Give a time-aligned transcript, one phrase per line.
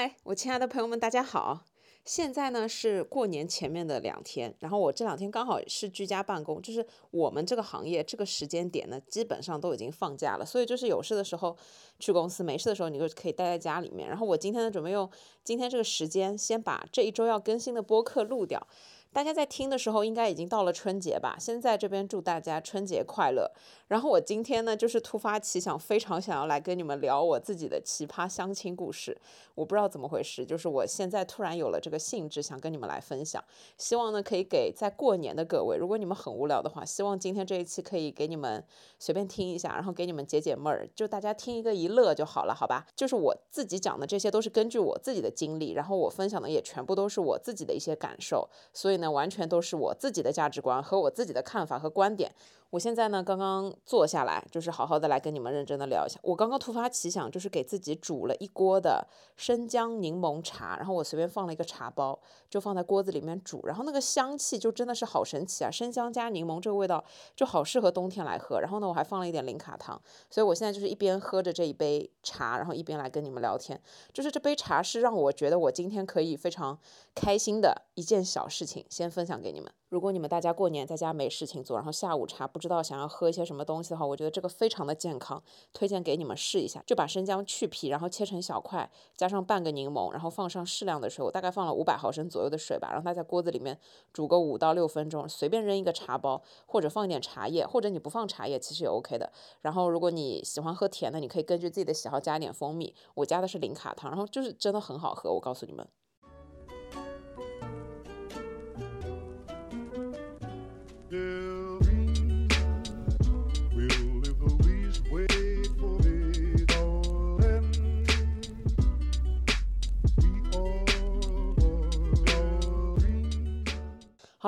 [0.00, 1.64] 嗨，我亲爱的朋友们，大家好！
[2.04, 11.56] 现在呢是过年前面的两天，然后我这两天刚好是居家办公，就是我们这个行业这个时间点呢，基本上都已经放假了，所以就是有事的时候
[11.98, 14.08] 去公司，没事的时候你就可以待在家里面。
[14.08, 15.10] 然后我今天呢准备用
[15.42, 18.64] 今天这个时间，先把这一周要更新的播客录掉。
[19.12, 21.36] 大家在听的时候，应该已经到了春节吧？
[21.40, 23.50] 先在这边祝大家春节快乐。
[23.88, 29.18] 然后我今天呢，就是突发奇想，非常想要来跟你们聊我自己的奇葩相亲故事。
[29.54, 33.42] 我不知道怎么回事，就是我现在突然有了这个兴致，想跟你们来分享。
[33.78, 38.62] 希望呢，可以给在过年的各位，如果你们很无聊的话，希望今天这一期可以给你们
[38.98, 42.86] 随便听一下，然后给你们解解闷儿，就大家听一个一乐就好了，好吧？
[42.94, 52.32] 就是我自己讲的这些都是根据我自己的经历，然后我分享的也全部都是我自己的一些感受，所以呢，完全都是我自己的价值观和我自己的看法和观点。
[52.70, 56.20] 我现在呢，刚刚坐下来，就是好好的来跟你们认真的聊一下。
[56.22, 62.18] 我刚刚突发奇想，就是给自己煮了一锅的生姜柠檬茶，然后我随便放了一个茶包，
[62.50, 65.70] 就放在锅子里面煮，然后那个香气就真的是好神奇啊！
[65.70, 67.02] 生姜加柠檬这个味道
[67.34, 68.60] 就好适合冬天来喝。
[68.60, 73.80] 然后呢，我还放了一点零卡糖，所以我现在就是一边喝着这一杯茶，然后一边来跟你们聊天。
[74.12, 76.78] 就是这杯茶是让我觉得我今天可以非常
[77.14, 79.72] 开心的一件小事情，先分享给你们。
[79.88, 86.82] 如果你们大家过年在家没事情做，然后下午茶不知道想要喝一些什么东西的话，我觉得这个非常的健康，推荐给你们试一下。
[86.86, 93.78] 就把生姜去皮，然后切成小块，加上半个柠檬，然后放上适量的水，我大概放了五百毫升左右的水吧，让它在锅子里面
[94.12, 99.32] 煮个五到六分钟，随便扔一个茶包，或者放一点茶叶，或者你不放茶叶其实也 OK 的。
[99.62, 105.88] 然后如果你喜欢喝甜的，你可以根据自己的喜好加一点蜂蜜，我加的是零卡糖，然后就是真的很好喝，我告诉你们。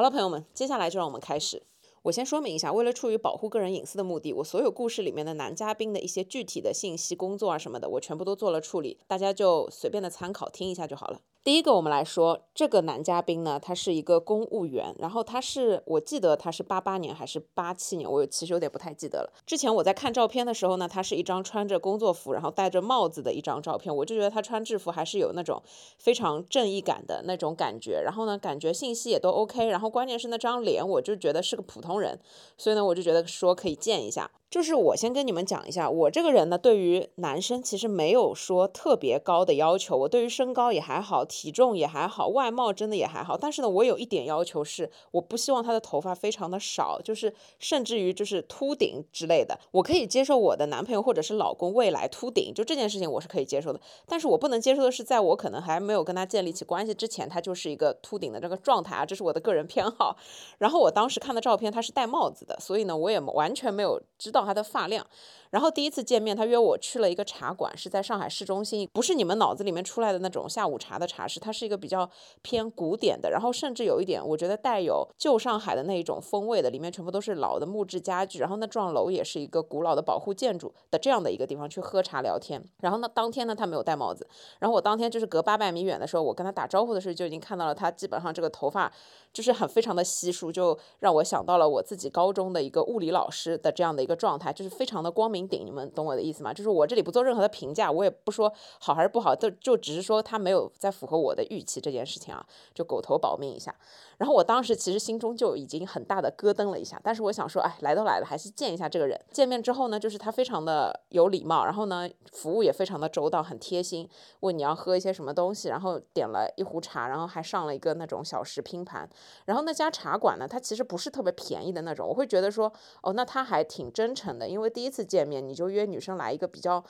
[0.00, 1.62] 好了，朋友们，接下来就让我们开始。
[2.02, 11.20] 我先说明一下，为了出于保护个人隐私的目的，我所有故事里面的男嘉宾的一些具体的信息、工作啊什么的，我全部都做了处理，大家就随便的参考听一下就好了。
[11.42, 19.32] 第一个，我们来说这个男嘉宾呢，他是一个公务员，然后他是，我记得他是八八年还是八七年，我其实有点不太记得了。
[19.46, 25.62] 之前我在看照片的时候呢，他是一张穿着工作服，然后戴着帽子的一张照片，我就觉得他穿制服还是有那种
[25.98, 28.02] 非常正义感的那种感觉。
[28.04, 32.20] 然后呢，感觉信息也都 OK，然后关键是那张脸，我就觉得是个普通人，
[32.56, 34.30] 所以呢，我就觉得说可以见一下。
[34.50, 43.36] 就是我先跟你们讲一下，我这个人呢，对于男生其实没有说特别高的要求，我对于身高也还好，体重也还好，外貌真的也还好。
[43.36, 49.56] 但是呢，我有一点要求是，我不希望他的头发非常的少，就是甚至于就是秃顶之类的。
[49.70, 53.80] 我可以接受我的男朋友或者是老公未来秃顶，就这件事情我是可以接受的。
[54.04, 60.16] 但是我不能接受的是，在我可能还没有跟他建立起关系之前，他就是一个秃顶的这个状态啊，这是我的个人偏好。
[60.58, 64.44] 然后我当时看的照片，他是戴帽子的，所以呢，我也完全没有知道。
[64.44, 65.06] 他的发量，
[65.50, 72.08] 然后第一次见面，他约我去了一个茶馆，是在上海市中心，不是你们脑子里面出来的那种下午茶的茶室，它是一个比较
[72.42, 82.62] 偏古典的，然后甚至有一点，我觉得带有旧上海的那一种风味的，里面全部都是老的木质家具，然后那幢楼也是一个古老的保护建筑的这样的一个地方去喝茶聊天。
[82.78, 84.26] 然后呢，当天呢，他没有戴帽子，
[84.58, 88.90] 然后我当天就是隔八百米远的时候，我跟他打招呼的时候就已经看到了他基本上这个头发
[89.32, 94.30] 就是很非常的稀疏，就让我想到了我自己高中的一个物理老师的这样的一个状。
[94.30, 96.52] 状态就是非常的光明顶，你们懂我的意思吗？
[96.52, 103.74] 就是我这里不做任何的评价，我也不说好还是不好，就就只是说他没有在符合我的预期这件事情啊，就狗头保命一下。
[104.18, 109.18] 然后我当时其实心中就已经很大的咯噔了一下，但是我想说，哎，来都来了，还是见一下这个人。
[109.32, 114.06] 见面之后呢，就是他非常的有礼貌，然后呢，服务也非常的周到，很贴心，
[114.40, 119.08] 问你要喝一些什么东西，然后点了一壶茶，然后还上了一个那种小食拼盘。
[119.46, 122.70] 然后那家茶馆呢，它其实不是特别便宜的那种，我会觉得说，
[123.02, 124.10] 哦，那他还挺真。
[124.12, 126.84] 诚的，因为第一次见面你就约女生来一个比较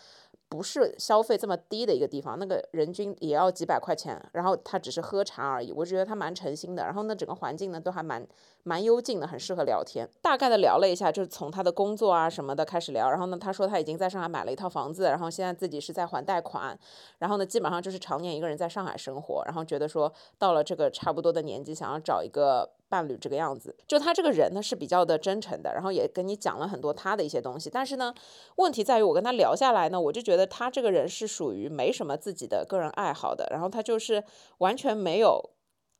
[0.48, 6.82] 不是消费这么低的一个地方，那个人均也要几百块钱，然后他只是喝茶而已，我觉得他蛮诚心的。
[6.84, 8.26] 然后呢，整个环境呢都还蛮
[8.64, 10.08] 蛮幽静的，很适合聊天。
[10.20, 13.08] 大概的聊了一下，就是从他的工作啊什么的开始聊。
[13.10, 16.76] 然后呢，他说他已经在上海买了一套房子，然后现在自己是在还贷款，
[17.18, 22.70] 然后呢，基本上就是常年一个人在上海生活，然后觉得说到了这个差不多的年纪，想要找一个。
[22.90, 27.70] 伴侣这个样子，就他这个人呢是比较的真诚的，然后也跟你讲了很多他的一些东西。
[27.70, 28.12] 但是呢，
[28.56, 34.22] 问题在于我跟他聊下来呢，我就觉得他这个人是属于没什么自己的个人爱好的，然后他就是
[34.58, 35.50] 完全没有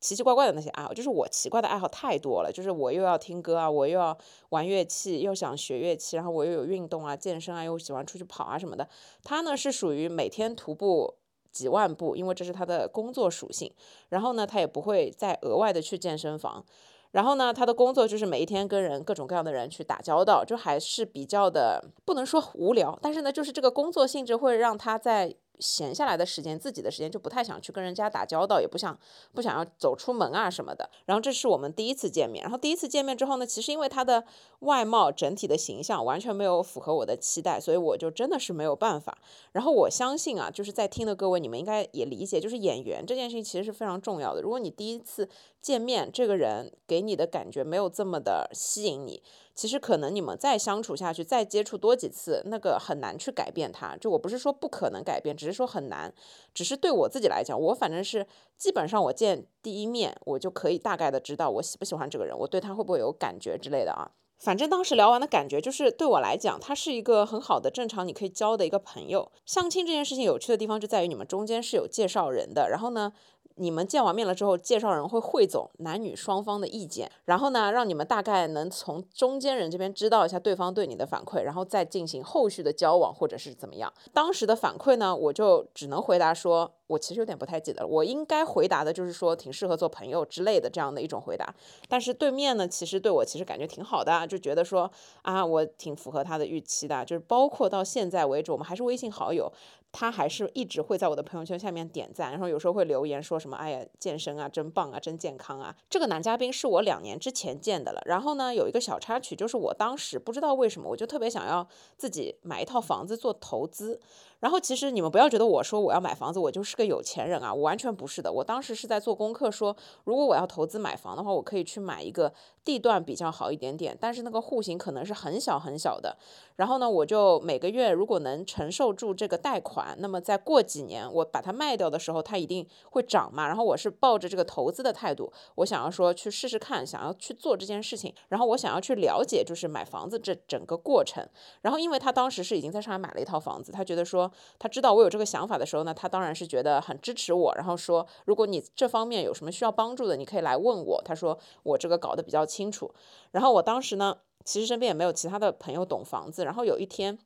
[0.01, 0.93] 奇奇怪怪的那些爱好。
[0.93, 4.17] 就是我奇怪的爱好太多了，就是我又要听歌啊，我又要
[4.49, 8.85] 玩乐器，又想学乐器，然后我又有运动啊、健身啊，又喜欢出去跑啊什么的。
[9.23, 11.20] 他呢是属于每天徒步。
[11.51, 13.71] 几万步，因为这是他的工作属性。
[14.09, 16.65] 然后呢，他也不会再额外的去健身房。
[17.11, 25.35] 然后呢，他的工作就是每一天跟人各种各样的人去打交道，就还是比较的不能说无聊，但是呢，就是这个工作性质会让他在。
[25.59, 28.97] 闲下来的时间，自己的时间就不太想去跟人家打交道，也不想
[29.31, 30.89] 不想要走出门啊什么的。
[31.05, 34.23] 然后这是我们第一次见面，然后第一次见面之后呢，其实因为他的
[34.61, 39.17] 外貌整体的形象完全没有符合我的期待，所以我就真的是没有办法。
[39.51, 44.41] 然后我相信啊，就是在听的各位，你们应该也理解，就是演员这件事情其实是非常重要的。
[44.41, 45.27] 如果你第一次
[45.61, 49.21] 见面，这个人给你的感觉没有这么的吸引你。
[49.53, 53.97] 其实可能你们再相处下去，再接触多几次，那个很难去改变他。
[53.97, 56.13] 就我不是说不可能改变，只是说很难。
[56.53, 58.25] 只是对我自己来讲，我反正是
[58.57, 64.11] 基本上我见第一面，我就可以大概的知道我喜不喜欢这个人，我对他会不会有感觉之类的啊。
[64.41, 69.31] 反正当时聊完的感觉就是，对我来讲，他是一个很好的、正常你可以交的一个朋友。
[69.45, 73.13] 相亲这件事情有趣的地方就在于你们中间是有介绍人的，然后呢。
[73.55, 83.91] 你们见完面了之后，介绍人会汇总男女双方的意见，然后呢，让你们大概能从中间人这边知道一下对方对你的反馈，然后再进行后续的交往或者是怎么样。
[84.13, 91.53] 当时的反馈呢，我就只能回答说，我其实有点不太记得了，我应该回答的就是说挺适合做朋友之类的这样的一种回答。
[91.87, 94.89] 但是对面呢，其实对我其实感觉挺好的，就觉得说
[95.21, 99.51] 啊，我挺符合他的预期的，就是包括到现在为止，我们还是微信好友。
[99.91, 105.75] 他还是一直会在我的朋友圈下面点赞，然后有时候会留言说什么“哎呀，健身啊，真棒啊，真健康啊”。
[105.89, 108.01] 这个男嘉宾是我两年之前见的了。
[108.05, 111.67] 然后呢，有一个小插曲，就是我当时不知道为什么，我就特别想要
[111.97, 113.99] 自己买一套房子做投资。
[114.39, 118.31] 然后其实你们不要觉得我说我要买房子，我就是个有钱人啊，我完全不是的。
[118.31, 122.33] 我当时是在做功课，说如果我要投资买房的话，我可以去买一个
[122.63, 126.17] 地段比较好一点点，但是那个户型可能是很小很小的。
[126.55, 133.47] 然后呢，我就每个月如果能承受住这个贷款，那么再过几年我把它卖掉的时候，它一定会涨嘛。
[133.47, 138.13] 然后我是抱着这个投资的态度，我想要说去试试看，想要去做这件事情。
[138.29, 141.27] 然后我想要去了解就是买房子这整个过程。
[141.61, 144.31] 然后因为他当时是已经在上海买了一套房子，他觉得说。
[144.59, 151.01] 他知道我有这个想法的时候呢，他当然是觉得很支持我，然后说，如果你这方面有什么需要帮助的，你可以来问我。
[151.03, 152.93] 他说我这个搞得比较清楚。
[153.31, 156.45] 然后我当时呢，其实身边也没有其他的朋友懂房子。
[156.45, 157.17] 然后有一天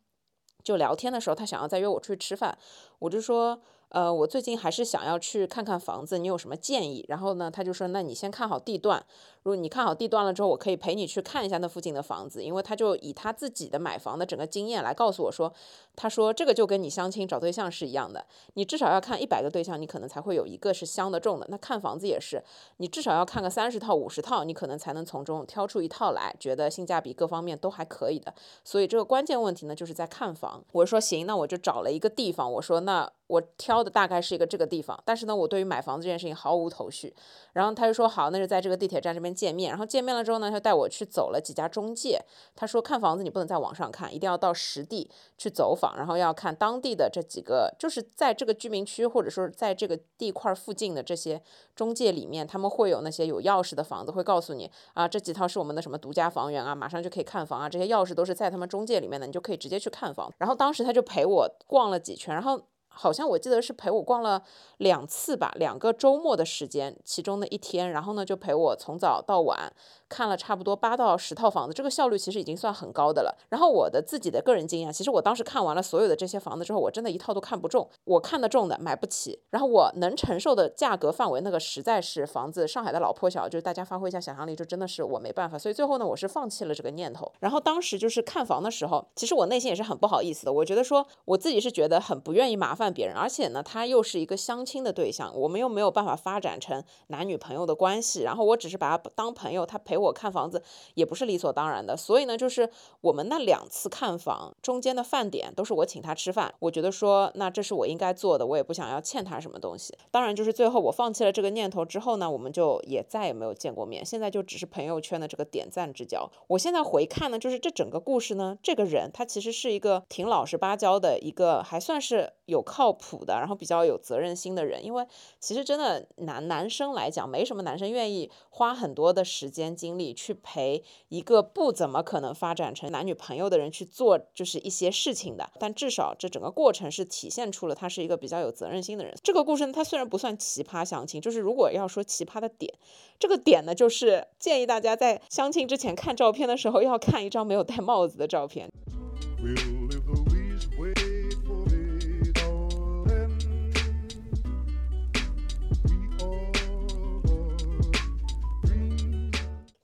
[0.65, 2.57] 就聊天的时候，他想要再约我出去吃饭，
[2.99, 3.61] 我就说。
[3.89, 7.05] 呃，我最近还是想要去看看房子，你有什么建议？
[7.07, 9.05] 然后呢，他就说，那你先看好地段。
[9.45, 15.53] 如果你看好地段了之后，我可以陪你去看一下那附近的房子，因为他就以他自己的买房的整个经验来告诉我说，
[15.95, 18.25] 他说这个就跟你相亲找对象是一样的，
[18.55, 21.45] 你至少要看一百个对象，你可能才会有一个是相得中的。
[21.51, 22.43] 那看房子也是，
[22.77, 28.33] 你至少要看个三十套、五十套，你可能才能从中挑出一套来，觉得性价比各方面都还可以的。
[28.63, 30.63] 所以这个关键问题呢，就是在看房。
[30.71, 33.11] 我说行，那我就找了一个地方，我说那。
[33.27, 37.11] 我挑的大概是一个这个地方，但是呢，我对于买房子这件事情毫无头绪。
[37.53, 39.69] 然后他就说好，那就在这个地铁站这边见面。
[39.69, 42.19] 然后见面了之后呢，他带我去走了几家中介。
[42.55, 51.41] 他说看房子你不能在网上看，一定要到实地去走访，然后要看当地的这几个，就是在这个居民区或者说在这个地块附近的这些
[51.75, 60.31] 中介里面，他们会有那些有钥匙的房子，会告诉你啊，这几套是我们的什么独家房源啊，马上就可以看房啊，这些钥匙都是在他们中介里面的，你就可以直接去看房。
[60.37, 62.61] 然后当时他就陪我逛了几圈，然后。
[62.95, 64.41] 好像我记得是陪我逛了
[64.77, 69.71] 两次吧，两个周末的时间，其中的一天，然后呢就陪我从早到晚。
[70.07, 73.35] 看了差不多八到十套房子，这个效率其实已经算很高的了。
[73.49, 77.89] 然后我的自己的个人经验，其实我当时看完了所有的这些房子之后，我真的一套都看不中。
[78.03, 85.57] 我看得中的买不起，然后我能承受的价格范围，那个实在是房子上海的老破小，就是大家发挥一下想象力，就真的是我没办法。
[85.57, 87.29] 所以最后呢，我是放弃了这个念头。
[87.39, 90.53] 然后当时就是看房的时候，其实我内心也是很不好意思的。
[90.53, 98.21] 我觉得说我自己是觉得很不愿意麻烦别人，而且呢，他又是一个相亲的对象，我们又没有办法发展成男女朋友的关系。
[98.21, 99.95] 然后我只是把他当朋友，他陪。
[99.95, 100.61] 陪我看房子
[100.95, 109.97] 也不是理所当然的，所以呢，就是我们那两次看房中间的饭点都是我请他吃饭，我觉得说那这是我应该做的，我也不想要欠他什么东西。
[110.11, 116.29] 当然，就是最后我放弃了这个念头之后呢，我们就也再也没有见过面，现在就只是朋友圈的这个点赞之交。
[116.47, 124.83] 我现在回看呢，就是这整个故事呢，这个人他其实是一个挺老实巴交的一个，还算是有靠谱的，然后比较有责任心的人。
[124.83, 125.05] 因为
[125.39, 129.75] 其实真的男男生来讲，没什么男生愿意花很多的时间。
[129.75, 135.49] 精力去陪一个不怎么可能发展成男女朋友的人去做，就是一些事情的。
[135.59, 139.13] 但至少这整个过程是体现出了他是一个比较有责任心的人。
[139.21, 142.73] 这个故事呢，它虽然不算奇葩相亲，就是如果要说奇葩的点，
[143.19, 148.69] 这个点呢，就是建议大家在相亲之前看照片的时候，要看一张没有戴帽子的照片。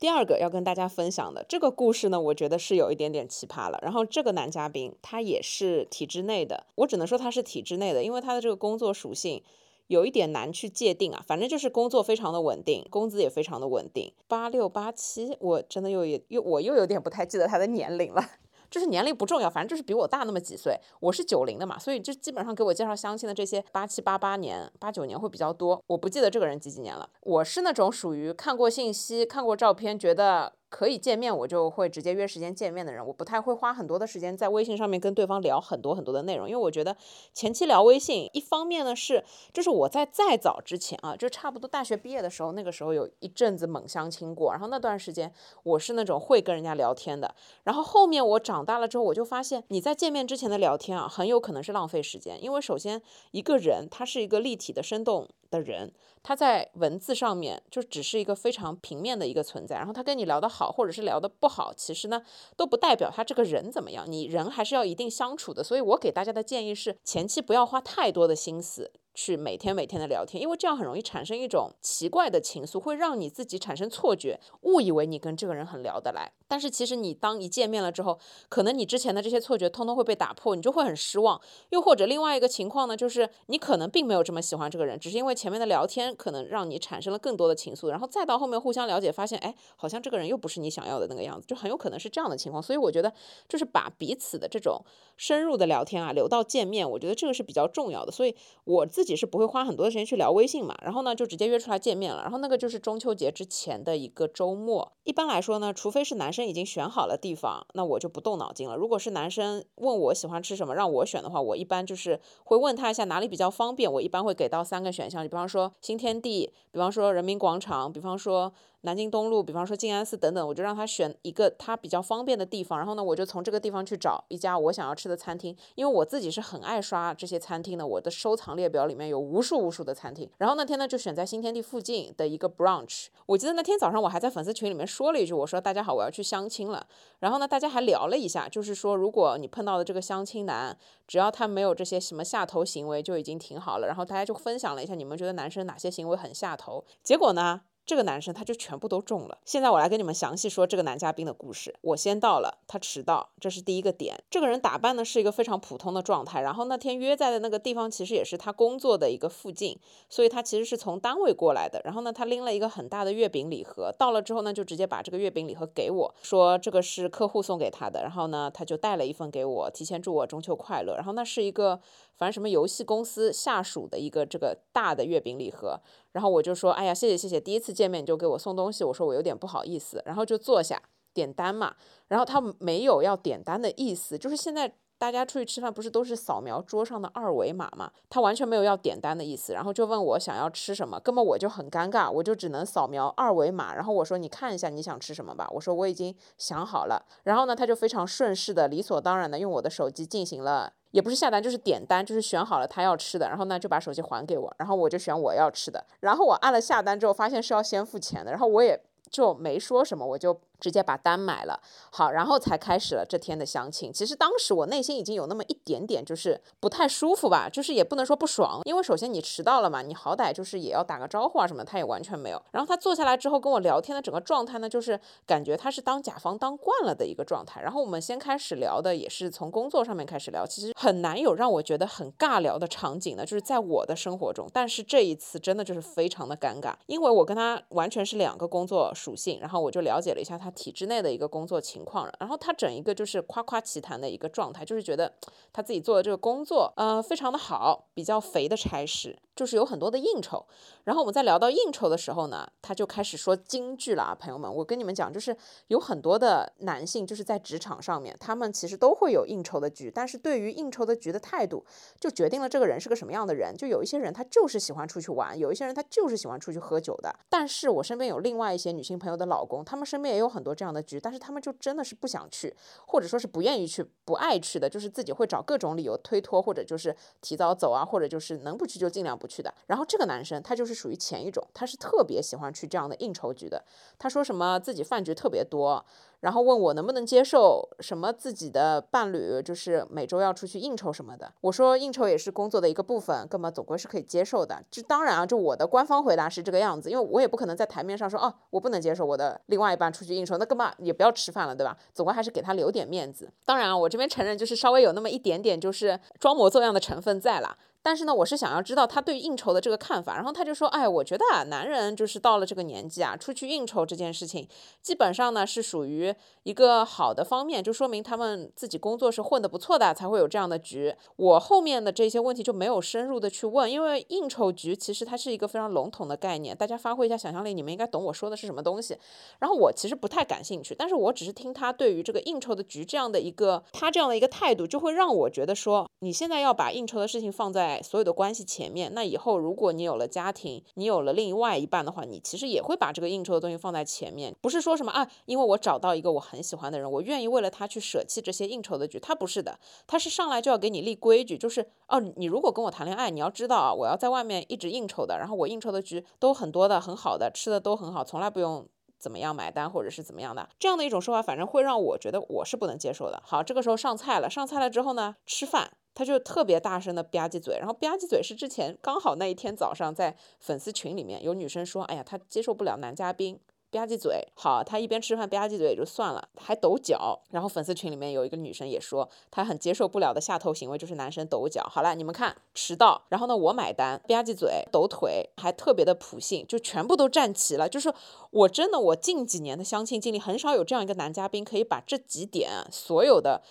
[0.01, 3.77] 第二个要跟大家分享的这个故事呢，我觉得是有一点点奇葩了。
[3.83, 9.43] 然后这个男嘉宾他也是体制内的，我只能说他是体制内的，因为他的这个工作属性
[9.85, 11.23] 有一点难去界定啊。
[11.27, 14.11] 反正就是工作非常的稳定，工资也非常的稳定。
[14.27, 18.25] 八六八七，我真的又也又我又有点不太记得他的年龄了。
[18.71, 20.79] 就是年龄不重要，反正就是比我大那么几岁。
[21.01, 25.83] 我是九零的嘛，所以就基本上给我介绍相亲的这些八七八八年、八九年会比较多。
[25.85, 27.07] 我不记得这个人几几年了。
[27.21, 30.53] 我是那种属于看过信息、看过照片，觉得。
[30.71, 36.95] 可以见面，我就会直接约时间见面的人，我不太会花很多的时间在微信上面跟对方聊很多很多的内容，因为我觉得
[37.33, 39.21] 前期聊微信，一方面呢是，
[39.53, 45.31] 就是我在再早之前啊，就差不多大学毕业的时候，那个时候有一阵子猛相亲过，然后那段时间
[45.63, 53.01] 我是那种会跟人家聊天的，然后后面我长大了之后，我就发现你在见面之前的聊天啊，很有可能是浪费时间，因为首先
[53.31, 55.27] 一个人他是一个立体的生动。
[55.51, 55.93] 的人，
[56.23, 62.23] 他在文字上面就只是一个非常平面的一个存在，然后他跟你聊得好，或者是聊得不好，其实呢
[62.55, 65.63] 都不代表他这个人怎么样，你人还是要一定相处的。
[65.63, 68.91] 所以我给大家的建议是，前期不要花太多的心思。
[69.13, 76.31] 去每天每天的聊天，因为这样很容易产生一种奇怪的情愫，会让你自己产生错觉，误以为你跟这个人很聊得来。
[76.47, 81.39] 但是其实你当一见面了之后，可能你之前的这些错觉通通会被打破，你就会很失望。
[81.69, 92.61] 又或者另外一个情况呢，就是你可能并没有这么喜欢这个人，只是因为前面的聊天可能让你产生了更多的情愫，然后再到后面互相了解，发现哎，好像这个人又不是你想要的那个样子，就很有可能是这样的情况。
[92.61, 93.11] 所以我觉得
[93.47, 94.83] 就是把彼此的这种
[95.15, 98.11] 深入的聊天啊留到见面，我觉得这个是比较重要的。
[98.11, 102.21] 所以我自自己是不会花很多的时间去聊微信嘛，然后呢就直接约出来见面了。
[102.21, 104.93] 然后那个就是中秋节之前的一个周末。
[105.03, 108.75] 一般来说呢，除非是男生已经选好了地方，那我就不动脑筋了。
[108.75, 113.91] 如果是男生问我喜欢吃什么，让我选的话，我一般就是会问他一下哪里比较方便。
[113.91, 118.53] 我一般会给到三个选项，比方说新天地，比方说人民广场，比方说。
[118.83, 130.27] 南京东路，比方说静安寺等等，我就让他选一个他比较方便的地方，然后呢，我就从这个地方去找一家我想要吃的餐厅，因为我自己是很爱刷这些餐厅的，我的收藏列表里面有无数无数的餐厅。
[130.39, 133.09] 然后那天呢，就选在新天地附近的一个 brunch。
[133.27, 136.85] 我记得那天早上我还在粉丝群里面说说了一句，我说大家好，我要去相亲了。
[137.21, 140.77] 然后呢，大家还聊了一下，就是说如果你碰到的这个相亲男，
[141.07, 143.87] 只要他没有这些什么下头行为，就已经挺好了。
[143.87, 146.85] 然后大家就分享了一下，你们觉得男生哪些行为很下头？
[147.01, 147.61] 结果呢？
[147.85, 149.37] 这个男生他就全部都中了。
[149.43, 151.75] 现在我来跟你们详细说这个男嘉宾的故事。
[151.81, 154.23] 我先到了，他迟到，这是第一个点。
[154.29, 156.41] 这个人打扮呢是一个非常普通的状态。
[156.41, 159.77] 然后那天约在的那个地方其实也是他工作的一个附近，
[160.09, 161.81] 所以他其实是从单位过来的。
[161.83, 168.01] 然后呢，他拎了一个很大的月饼礼盒，到了之后呢，就直接把这个月饼礼盒给我，说这个是客户送给他的。
[168.03, 170.95] 然后呢，他就带了一份给我，提前祝我中秋快乐。
[170.95, 171.79] 然后那是一个
[172.21, 175.81] 反正什么游戏公司下属的一个这个大的月饼礼盒。
[176.11, 180.79] 然后我就说，哎呀，谢谢谢谢，第一次见面就给我送东西，我说我有点不好意思，然后就坐下
[181.15, 181.75] 点单嘛。
[182.09, 184.71] 然后他没有要点单的意思，就是现在
[185.01, 187.91] 大家出去吃饭不是都是扫描桌上的二维码嘛？
[188.07, 193.73] 他完全没有要点单的意思，然后就问我想要吃什么，根本我就很尴尬，我就只能扫描二维码。
[193.73, 197.03] 然后我说你看一下你想吃什么吧，我说我已经想好了。
[197.23, 200.71] 然后呢，他就非常顺势的、理所当然的用我的手机进行了。
[200.91, 208.79] 也不是下单，就是点单，就是选好了他要吃的，然后呢就把手机还给我，然后我就选我要吃的，然后我按了下单之后，发现是要先付钱的，然后我也
[209.09, 210.39] 就没说什么，我就。
[210.61, 211.59] 直接把单买了，
[211.91, 213.91] 好，然后才开始了这天的相亲。
[213.91, 222.39] 其实当时我内心已经有那么一点点，就是不太舒服吧，就是也不能说不爽，因为首先你迟到了嘛，你好歹就是也要打个招呼啊什么，他也完全没有。
[222.51, 227.59] 然后他坐下来之后跟我聊天的整个状态呢，就是感觉他是当甲方当惯了的一个状态。
[227.59, 234.47] 然后我们先开始聊的也是从工作上面开始聊，其实很难有让我觉得很尬聊的场景呢，就是在我的生活中。
[234.53, 240.50] 但是这一次真的就是非常的尴尬，因为我跟他完全是两个工作属性，然后我就了解了一下他。
[240.51, 245.11] 体制内的一个工作情况然后他整一个就是夸夸其谈的一个状态，就是觉得
[245.51, 250.45] 他自己做的这个工作，呃，非常的好，比较肥的差事，就是有很多的应酬。
[250.83, 255.35] 然后我们在聊到应酬的时候呢，他就开始说京剧了啊，朋友们，我跟你们讲，就是
[255.67, 261.63] 有很多的男性就是在职场上面，他们其实都会有应酬的局，但是对于应酬的局的态度，
[261.99, 263.55] 就决定了这个人是个什么样的人。
[263.55, 267.13] 就有一些人他就是喜欢出去玩，有一些人他就是喜欢出去喝酒的。
[267.29, 272.55] 但是我身边有另外一些女性朋友的老公，他们身边也有很多这样的局，但是他们就真的是不想去，
[272.87, 279.53] 或者说是不愿意去、不爱去的，就是自己会找各种理由推脱，或者就是提早走啊，或者就是能不去就尽量不去的。
[279.67, 280.70] 然后这个男生他就是。
[280.73, 283.63] 是属于前一种，他是特别喜欢去这样的应酬局的。
[283.99, 285.85] 他说什么自己饭局特别多，
[286.21, 291.31] 然后问我能不能接受什么自己的伴侣就是每周要出去应酬什么的。
[291.41, 294.63] 我说应酬也是工作的一个部分，根本总归是可以接受的。
[294.71, 301.75] 这当然啊，就我的官方回答是这个样子，因为我也不可能在台面上说哦，我不能接受我的另外一半出去应酬，那根本也不要吃饭了，对吧？
[301.93, 303.31] 总归还是给他留点面子。
[303.43, 307.57] 当然啊，我这边承认就是稍微有那么一点点就是装模作样的成分在了。
[307.83, 310.13] 但是呢，我是想要知道他对应酬的这个看法。
[310.13, 314.47] 然后他就说：“哎，我觉得啊，男人就是到了这个年纪啊，出去应酬这件事情，
[314.83, 316.10] 基本上呢是属于
[316.43, 320.93] 一个好的方面，就说明他们自己工作是混得不错的，才会有这样的局。
[321.15, 328.97] 我后面的这些问题就没有深入的去问，因为应酬局其实它是一个非常笼统的概念，大家发挥一下想象力，你们应该懂我说的是什么东西。
[329.39, 358.67] 然后我其实不太感兴趣，但是我只是听他对于这个应酬的局这样的一个他这样的一个态度，就会让我觉得说，你现在要把应酬的事情放在所有的关系。”前面那以后，如果你有了家庭，你有了另外一半的话，你其实也会把这个应酬的东西放在前面，不是说什么啊，因为我找到一一个我很喜欢的人，我愿意为了他去舍弃这些应酬的局，他不是的，他是上来就要给你立规矩，就是哦，你如果跟我谈恋爱，你要知道啊，我要在外面一直应酬的，然后我应酬的局都很多的，很好的，吃的都很好，从来不用
[358.97, 363.21] 怎么样买单或者是怎么样的，这样的一种说法，反正会让我觉得我是不能接受的。
[363.23, 365.71] 好，这个时候上菜了，上菜了之后呢，吃饭。
[365.93, 373.37] 他就特别大声的吧唧嘴，然后吧唧嘴是之前刚好那一天早上在粉丝群里面有女生说，哎呀，她接受不了男嘉宾
[373.71, 374.27] 吧唧嘴。
[374.35, 377.19] 好，他一边吃饭吧唧嘴也就算了，还抖脚。
[377.31, 381.63] 然后粉丝群里面有一个女生也说，她很接受不了的下头行为就是男生抖脚。
[381.63, 387.69] 好了，你们看迟到，然后呢我买单，吧唧嘴，抖腿，还特别的普信，就全部都站齐了。
[387.69, 387.93] 就是
[388.31, 393.41] 我真的我近几年的相亲经历很少有这样一个男嘉宾可以把这几点所有的。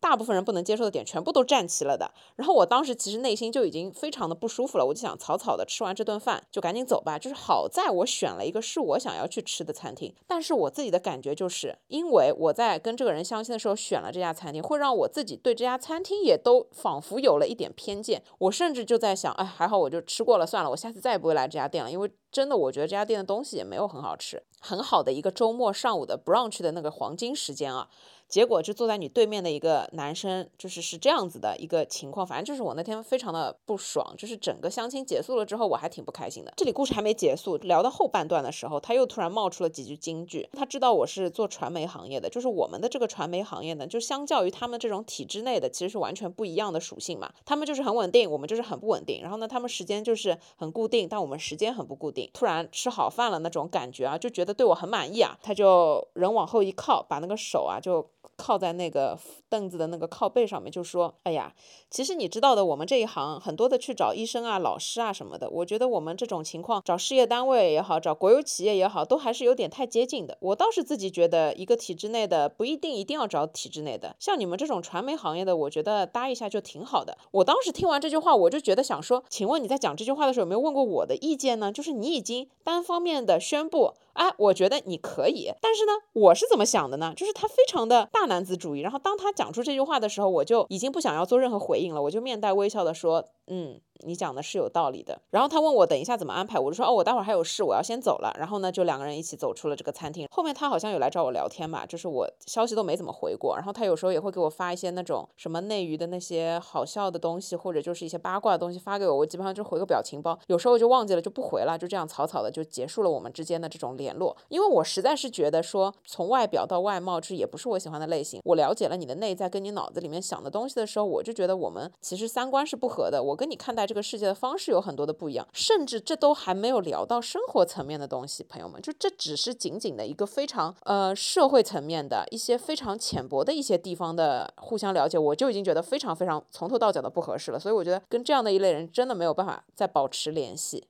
[0.00, 7.18] 大部分人不能接受的点全部都站齐了的，然后我当时其实内心就已经非常的不舒服了，我就想草草的吃完这顿饭就赶紧走吧。
[7.18, 18.22] 就是好在我选了一个是我想要去吃的餐厅，但是我自己的感觉就是，因为我在跟这个人相亲的时候选了这家餐厅，会让我自己对这家餐厅也都仿佛有了一点偏见。
[18.38, 24.42] 我甚至就在想，哎，还好我就吃过了算了，我下次再也不会来这家店了，因为真的我觉得这家店的东西也没有很好吃。
[24.60, 27.88] 很好的一个周末上午的 brunch 的那个黄金时间啊。
[28.28, 36.52] 结果就坐在你对面的一个男生，就是是这样子的一个情况，反正就是我那天非常的不爽，就是整个相亲结束了之后，我还挺不开心的。
[36.56, 40.46] 这里故事还没结束，聊到后半段的时候，他又突然冒出了几句金句。
[40.52, 47.32] 他知道我是做传媒行业的，就是我们的这个传媒行业呢，就相较于他们这种体制内的，其实是完全不一样的属性嘛。
[47.46, 49.22] 他们就是很稳定，我们就是很不稳定。
[49.22, 52.28] 然后呢，他们时间就是很固定，但我们时间很不固定。
[52.34, 55.38] 突然吃好饭了那种感觉啊，就觉得对我很满意啊。
[55.42, 58.06] 他就人往后一靠，把那个手啊就。
[58.36, 61.54] 靠在那个凳子的那个靠背上面，就说：“哎呀，
[61.90, 65.48] 其实你知道的，我们这一行很多的去找医生啊、老师啊什么的。
[65.50, 70.36] 我觉得我们这种情况，找事业单位也好，找国有企业也好，都还是有点太接近的。
[70.40, 77.16] 我倒是自己觉得，一个体制内的不一定一定要找体制内的，像你们这种传媒行业的，我觉得搭一下就挺好的。
[77.30, 81.72] 我当时听完这句话，我就觉得想说，请问你在讲这句话的时候有没有问过我的意见呢？
[81.72, 87.12] 就是你已经单方面的宣布。”哎，我觉得你可以，但是呢，我是怎么想的呢？
[87.16, 93.80] 就是他非常的大男子主义，然后当他讲出这句话的时候，我就已经不想要做任何回应了，我就面带微笑的说，嗯。
[94.04, 95.20] 你讲的是有道理的。
[95.28, 98.32] 然后他问我等一下怎么安排，我就说哦，我待会儿还有事，我要先走了。
[98.38, 100.28] 然后呢，就两个人一起走出了这个餐厅。
[100.30, 103.56] 后面他好像有来找我聊天吧，就是我消息都没怎么回过。
[103.56, 110.38] 然后他有时候也会给我发一些那种什么内娱的那些好笑的东西，或者就是一些八卦的东西发给我，我基本上就回个表情包。
[110.46, 114.36] 有时候就忘记了就不回了，就这样草草的就结束了我们之间的这种联络。
[114.48, 118.40] 因为我实在是觉得说从外表到外貌，这也不是我喜欢的类型。
[118.44, 123.20] 我了解了你的内在跟你脑子里面想的东西的时候，我就觉得我们其实三观是不合的。
[123.20, 124.72] 我跟你看待这个世界的方式。
[124.72, 140.88] 有很多的不一样，甚至这都还没有聊到生活层面的东西，朋友们，就这只是仅仅的一个非常呃社会层面的一些非常浅薄的一些地方的互相了解，我就已经觉得非常非常从头到脚的不合适了，所以我觉得跟这样的一类人真的没有办法再保持联系。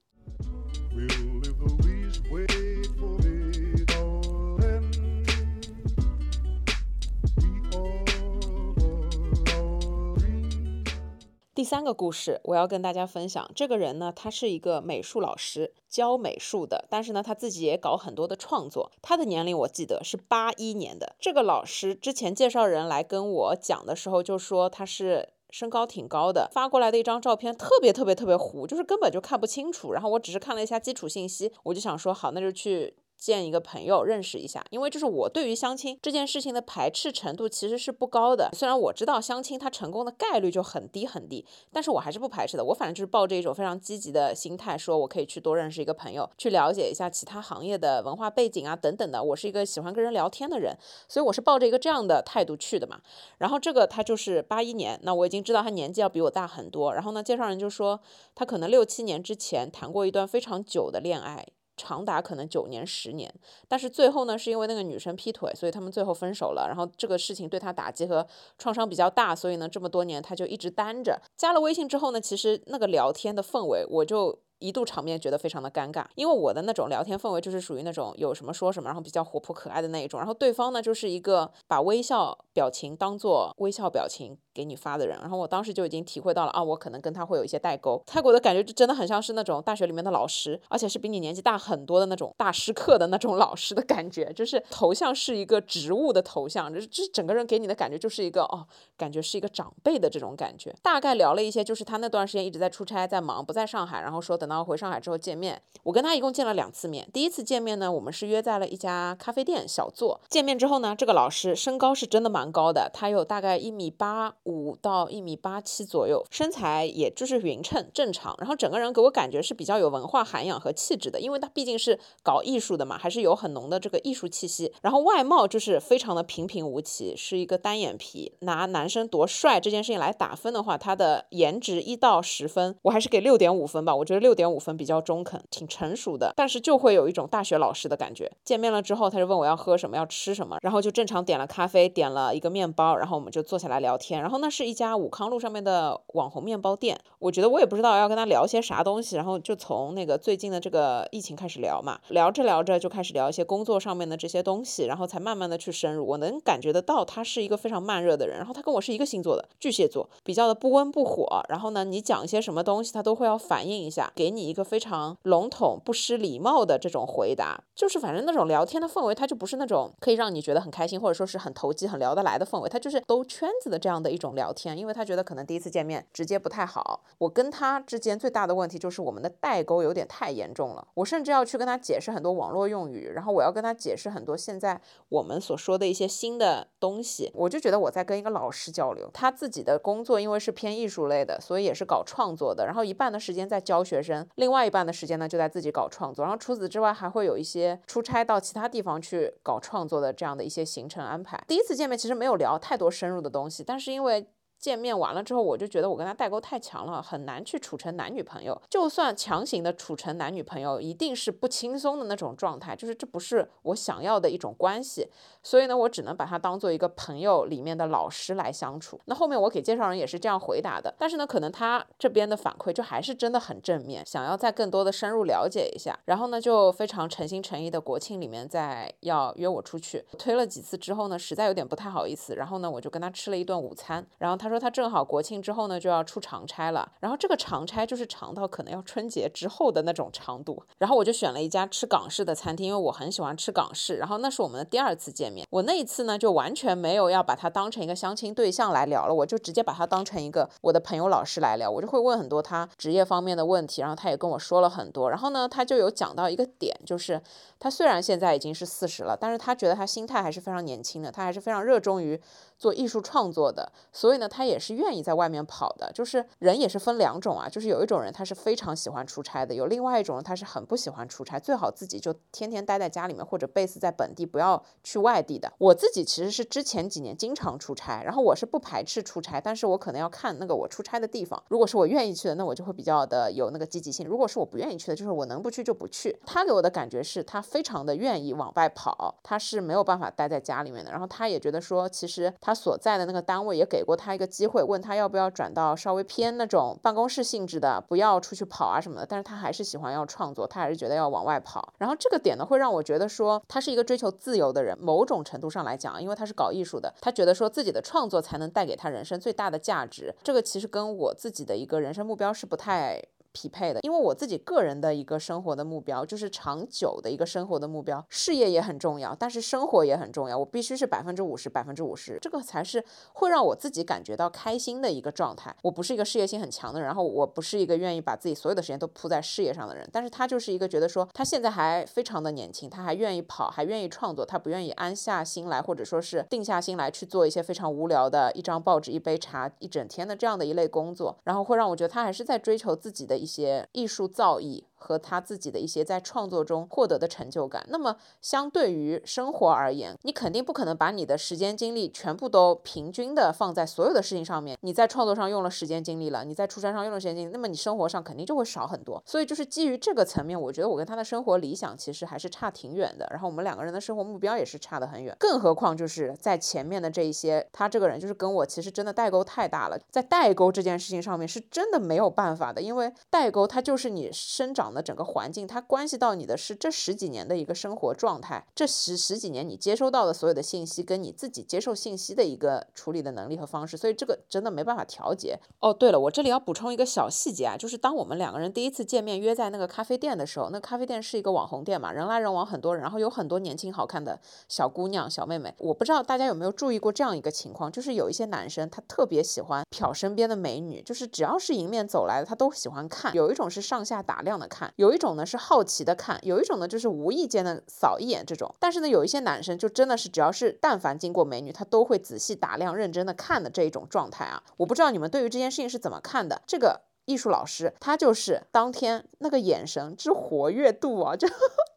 [11.59, 13.51] 第三个故事，我要跟大家分享。
[13.53, 18.92] 这个人呢，他是一个美术老师，教美术的，但是呢，他自己也搞很多的创作。
[19.03, 21.16] 他的年龄我记得是八一年的。
[21.18, 29.92] 这个老师之前介绍人来跟我讲的时候，就说他是身高挺高的，发过来的一张照片特别特别特别糊，就是根本就看不清楚。
[29.92, 32.94] 然后我只是看了一下基础信息，我就想说好，那就去。
[33.18, 38.48] 见一个朋友认识一下，因为就是我对于相亲这件事情的排斥程度其实是不高的。
[38.52, 42.64] 虽然我知道相亲它成功的概率就很低很低，但是我还是不排斥的。
[42.64, 49.20] 我反正就是抱着一种非常积极的心态，说我可以去多认识一个朋友，去了解一下其他行业的文化背景啊等等的。
[49.20, 50.76] 我是一个喜欢跟人聊天的人，
[51.09, 53.00] 所以我是抱着一个这样的态度去的嘛。
[53.38, 56.94] 然后这个他就是八一年，那我已经知道他年纪要比我大很多。
[56.94, 58.00] 然后呢，介绍人就说
[58.37, 61.44] 他可能六七年之前谈过一段非常久的恋爱。
[61.79, 63.33] 长达可能九年十年，
[63.67, 66.67] 但是最后呢，是因为那个女生劈腿，所以他们最后分手了。
[66.69, 68.27] 然后这个事情对他打击和
[68.59, 71.19] 创伤比较大，所以呢，这么多年他就一直单着。
[71.37, 74.41] 加了微信之后呢，其实那个聊天的氛围，我就。
[74.59, 88.03] 一度场面觉得非常的尴尬，因为我的那种聊天氛围就是属于那种有什么说什么，然后比较活泼可爱的那一种，然后对方呢就是一个把微笑表情当做微笑表情给你发的人，然后我当时就已经体会到了啊，我可能跟他会有一些代沟。
[88.05, 98.66] 泰国的感觉就真的很像是那种大学里面的老师，而且是比你年纪大很多的那种大师课的那种老师的感觉，就是头像是一个植物的头像，就是就是整个人给你的感觉就是一个哦，
[98.97, 100.75] 感觉是一个长辈的这种感觉。
[100.83, 104.48] 大概聊了一些，就是他那段时间一直在出差，在忙，不在上海，然后说等。
[104.49, 107.09] 然后回上海之后见面，我跟他一共见了两次面。
[107.13, 110.21] 第一次见面呢，我们是约在了一家咖啡店小坐。
[110.29, 118.35] 见面之后呢，这个老师身高是真的蛮高的，他有大概一米八五到一米八七左右，身材也就是匀称正常。
[118.39, 124.73] 然后整个人给我感觉是比较有文化涵养和气质的，因为他毕竟是搞艺术的嘛，还是有很浓的这个艺术气息。
[124.81, 128.33] 然后外貌就是非常的平平无奇，是一个单眼皮。
[128.41, 133.95] 拿男生多帅这件事情来打分的话，他的颜值一到十分，我还是给六点五分吧。
[133.95, 134.38] 我觉得六。
[134.38, 138.31] 点五分比较中肯，挺成熟的，但是就会有一种大学老师的感觉。
[138.44, 144.20] 见面了之后，他就问我要喝什么，要吃什么，然后就正常点了咖啡，点了一个面包，然后我们就坐下来聊天。
[144.22, 156.07] 然后那是一家武康路上面的网红面包店，我觉得我也不知道要跟他聊些啥东西，然后就从那个最近的这个疫情开始聊嘛，聊着聊着就开始聊一些工作上面的这些东西，然后才慢慢的去深入。
[156.07, 161.27] 我能感觉得到他是一个非常慢热的人，然后他跟我是一个星座的巨蟹座，比较的不温不火。
[161.48, 164.28] 然后呢，你讲一些什么东西，他都会要反应一下给。
[164.29, 174.77] 给你一个非常笼统、不失礼貌的这种回答，就是反正那种聊天的氛围，它就不是那种可以让你觉得很开心，或者说是很投机、很聊得来的氛围，它就是兜圈子的这样的一种聊天。
[174.77, 177.03] 因为他觉得可能第一次见面直接不太好。
[177.17, 180.87] 我跟他之间最大的问题就是我们的代沟有点太严重了。
[180.93, 187.33] 我甚至要去跟他解释很多网络用语，然后我要跟他解释很多现在我们所说的一些新的东西。
[187.35, 189.09] 我就觉得我在跟一个老师交流。
[189.14, 194.17] 他自己的工作因为是偏艺术类的，所以也是搞创作的，然后一半的时间在教学生。
[194.37, 201.42] 另外一半的时间呢，就在自己搞创作，然后除此之外，还会有一些出差到其他地方去搞创作的这样的一些行程安排。
[201.46, 204.26] 第一次见面其实没有聊太多深入的东西，但是因为。
[204.59, 208.61] 见面完了之后，我就觉得我跟他代沟太强了，很难去处成男女朋友。
[208.68, 215.09] 就算强行的处成男女朋友，一定是不轻松的那种状态，就是这不是我想要的一种关系。
[215.42, 219.01] 所以呢，我只能把他当做一个朋友里面的老师来相处。
[219.05, 225.97] 那后面我给介绍人也是这样回答的，但是呢，可能他这边的反馈就还是真的很正面，想要再更多的深入了解一下。
[226.07, 232.35] 然后呢，就非常诚心诚意的国庆里面再要约我出去，推了几次之后呢，实在有点不太好意思。
[232.35, 234.48] 然后呢，我就跟他吃了一顿午餐，然后他。
[234.49, 240.63] 他说他正好国庆之后呢就要出长差了，然后这个长差就是长到可能要春节之后的那种长度。
[240.79, 243.97] 然后我就选了一家吃港式的餐厅，因为我很喜欢吃港式。
[243.97, 251.71] 然后那是我们的第二次见面，我那一次呢就完全没有要把他当成一个相亲对象来聊了，我就直接把他当成一个我的朋友老师来聊。
[251.71, 255.11] 我就会问很多他职业方面的问题，然后他也跟我说了很多。
[255.11, 257.21] 然后呢，他就有讲到一个点，就是
[257.59, 262.19] 他虽然现在已经是四十了，但是他觉得他心态还是非常年轻的，他还是非常热衷于
[262.59, 263.71] 做艺术创作的。
[263.92, 264.49] 所以呢，他。
[264.49, 275.53] 也是愿意在外面跑的，就是人也是分两种啊，就是有一种人他是非常喜欢出差的，有另外一种人他是很不喜欢出差，最好自己就天天待在家里面或者 base 在本地，不要去外地的。
[275.59, 286.18] 我自己其实是之前几年经常出差，然后我是不排斥出差，但是我可能要看那个我出差的地方，如果是我愿意去的，那我就会比较的有那个积极性；如果是我不愿意去的，就是我能不去就不去。
[286.25, 290.90] 他给我的感觉是他非常的愿意往外跑，他是没有办法待在家里面的。
[290.90, 294.63] 然后他也觉得说，其实他所在的那个单位也给过他一个机会。
[294.63, 301.75] 问他要不要转到稍微偏那种办公室性质的，不要出去跑啊什么的，但是他还是喜欢要创作，他还是觉得要往外跑。
[301.77, 304.75] 然后这个点呢，会让我觉得说他是一个追求自由的人。
[304.79, 310.15] 某种程度上来讲，因为他是搞艺术的，他觉得说自己的创作才能带给他人生最大的价值。
[310.23, 313.03] 这个其实跟我自己的一个人生目标是不太。
[313.38, 325.55] 匹配的，因为我自己个人的一个生活的目标就是长久的一个生活的目标，事业也很重要，但是生活也很重要，我必须是百分之五十，百分之五十，这个才是会让我自己感觉到开心的一个状态。
[325.62, 344.64] 我不是一个事业心很强的人，然后我不是一个愿意把自己所有的时间都扑在事业上的人，但是他就是一个觉得说他现在还非常的年轻，他还愿意跑，还愿意创作，他不愿意安下心来，或者说是定下心来去做一些非常无聊的一张报纸、一杯茶、一整天的这样的一类工作，然后会让我觉得他还是在追求自己的一一些艺术造诣。
[344.79, 347.67] 和他自己的一些在创作中获得的成就感。
[347.69, 354.57] 那么，相对于生活而言，你肯定不可能把你的时间精力全部都平均的放在所有的事情上面。
[354.62, 359.03] 你在创作上用了时间精力了，你在出差上用了时间精力，那么你生活上肯定就会少很多。
[359.05, 363.07] 所以，就是基于这个层面，我觉得我跟他的生活理想其实还是差挺远的。
[363.11, 365.17] 然后，我们两个人的生活目标也是差得很远。
[365.19, 369.79] 更何况就是在前面的这一些，他这个人就是跟我其实真的代沟太大了。
[369.91, 374.67] 在代沟这件事情上面，是真的没有办法的，因为代沟它就是你生长。
[374.72, 385.38] 的整个环境，它关系到你的是这十几年的一个生活状态，这十十几年你接收到的所有的信息，跟你自己接受信息的一个处理的能力和方式，所以这个真的没办法调节。
[385.61, 395.54] 哦，对了，我这里要补充一个小细节啊，就是当我们两个人第一次见面约在那个咖啡店的时候，那咖啡店是一个网红店嘛，人来人往，很多人，然后有很多年轻好看的小姑娘、小妹妹。
[395.59, 403.14] 我不知道大家有没有注意过这样一个情况，就是有一些男生他特别喜欢瞟身边的美女，就是只要是迎面走来的，他都喜欢看。
[403.14, 404.58] 有一种是上下打量的看。
[404.59, 408.53] 看，有一种呢是好奇的看，有一种呢就是无意间的扫一眼这种。
[408.59, 414.42] 但是呢，有一些男生就真的是只要是但凡经过美女，他都会仔细打量、认真的看的这一种状态啊。
[414.57, 416.42] 我不知道你们对于这件事情是怎么看的？
[416.47, 416.88] 这个。
[417.09, 421.27] 艺术老师，他就是当天那个眼神之活跃度啊， 就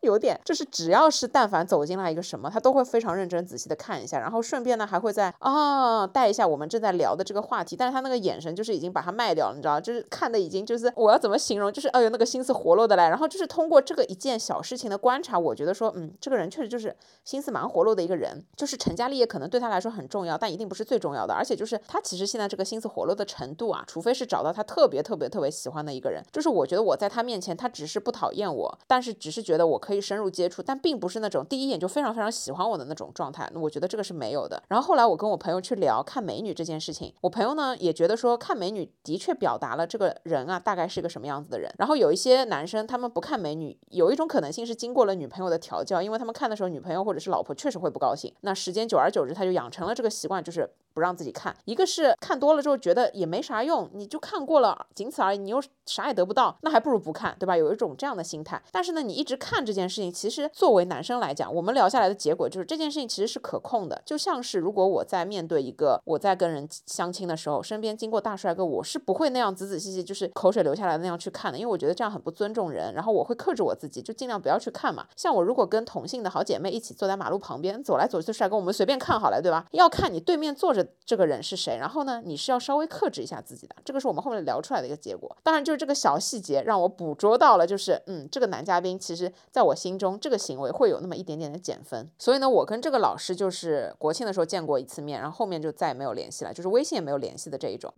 [0.02, 25.21] 有点，就是只要是但凡走进来一个什么，他都会非常认真仔细的看一下，然后顺便呢还会在啊带一下我们正在聊的这个话题，但是他那个眼神就是已经把它卖掉了，你知道，就是看的已经就是我要怎么形容，就是哎呦那个心思活络的来，然后就是通过这个一件小事情的观察，我觉得说，嗯，这个人确实就是心思蛮活络的一个人，就是成家立业可能对他来说很重要，但一定不是最重要的，而且就是他其实现在这个心思活络的程度啊，除非是找到他特别特别。
[25.22, 33.48] 特别特别喜欢的一个人，就是我觉得我在他面前，他只是不讨厌我，但是只是觉得我可以深入接触，但并不是那种第一眼就非常非常喜欢我的那种状态。
[33.54, 34.64] 我觉得这个是没有的。
[34.70, 41.72] 然后后来我跟我朋友去聊看美女这件事情，我朋友呢也觉得说看美女的确表达了这个人啊大概是个什么样子的人。
[41.78, 48.34] 然后有一些男生他们不看美女，有一种可能性是经过了女朋友的调教，因为他们看的时候女朋友或者是老婆确实会不高兴。
[48.42, 51.56] 那时间久而久之他就养成了这个习惯，就是不让自己看。
[51.66, 55.62] 一个是看多了之后觉得也没啥用，你就看过了，仅此而已，你又。
[55.88, 57.58] 啥也得不到，那还不如不看，对吧？
[57.58, 58.62] 有一种这样的心态。
[58.72, 64.02] 但是呢，你一直看这件事情，其实作为男生来讲，我们聊下来的结果就是这件事情其实是可控的。
[64.06, 72.94] 就像是如果我在面对一个我在跟人相亲的时候，身边经过大帅哥，我是不会那样仔仔细细，就是口水流下来那样去看的，因为我觉得这样很不尊重人。
[72.94, 75.06] 然后我会克制我自己，就尽量不要去看嘛。
[75.18, 79.66] 像我如果跟同性的好姐妹一起坐在马路旁边，走来走去的帅哥，我们随便看好了，对吧？
[79.72, 83.76] 要看你对面坐着这个人是谁，然后呢，你是要稍微克制一下自己的。
[83.84, 85.36] 这个是我们后面聊出来的一个结果。
[85.44, 86.52] 当然就是这个小细节。
[86.62, 97.94] 让我捕捉到了，就是嗯，这个男嘉宾其实在我心中这个行为会有那么一点点的减分，所以呢，我跟这个老师就是国庆的时候见过一次面，然后后面就再也没有联系了，就是微信也没有联系的这一种。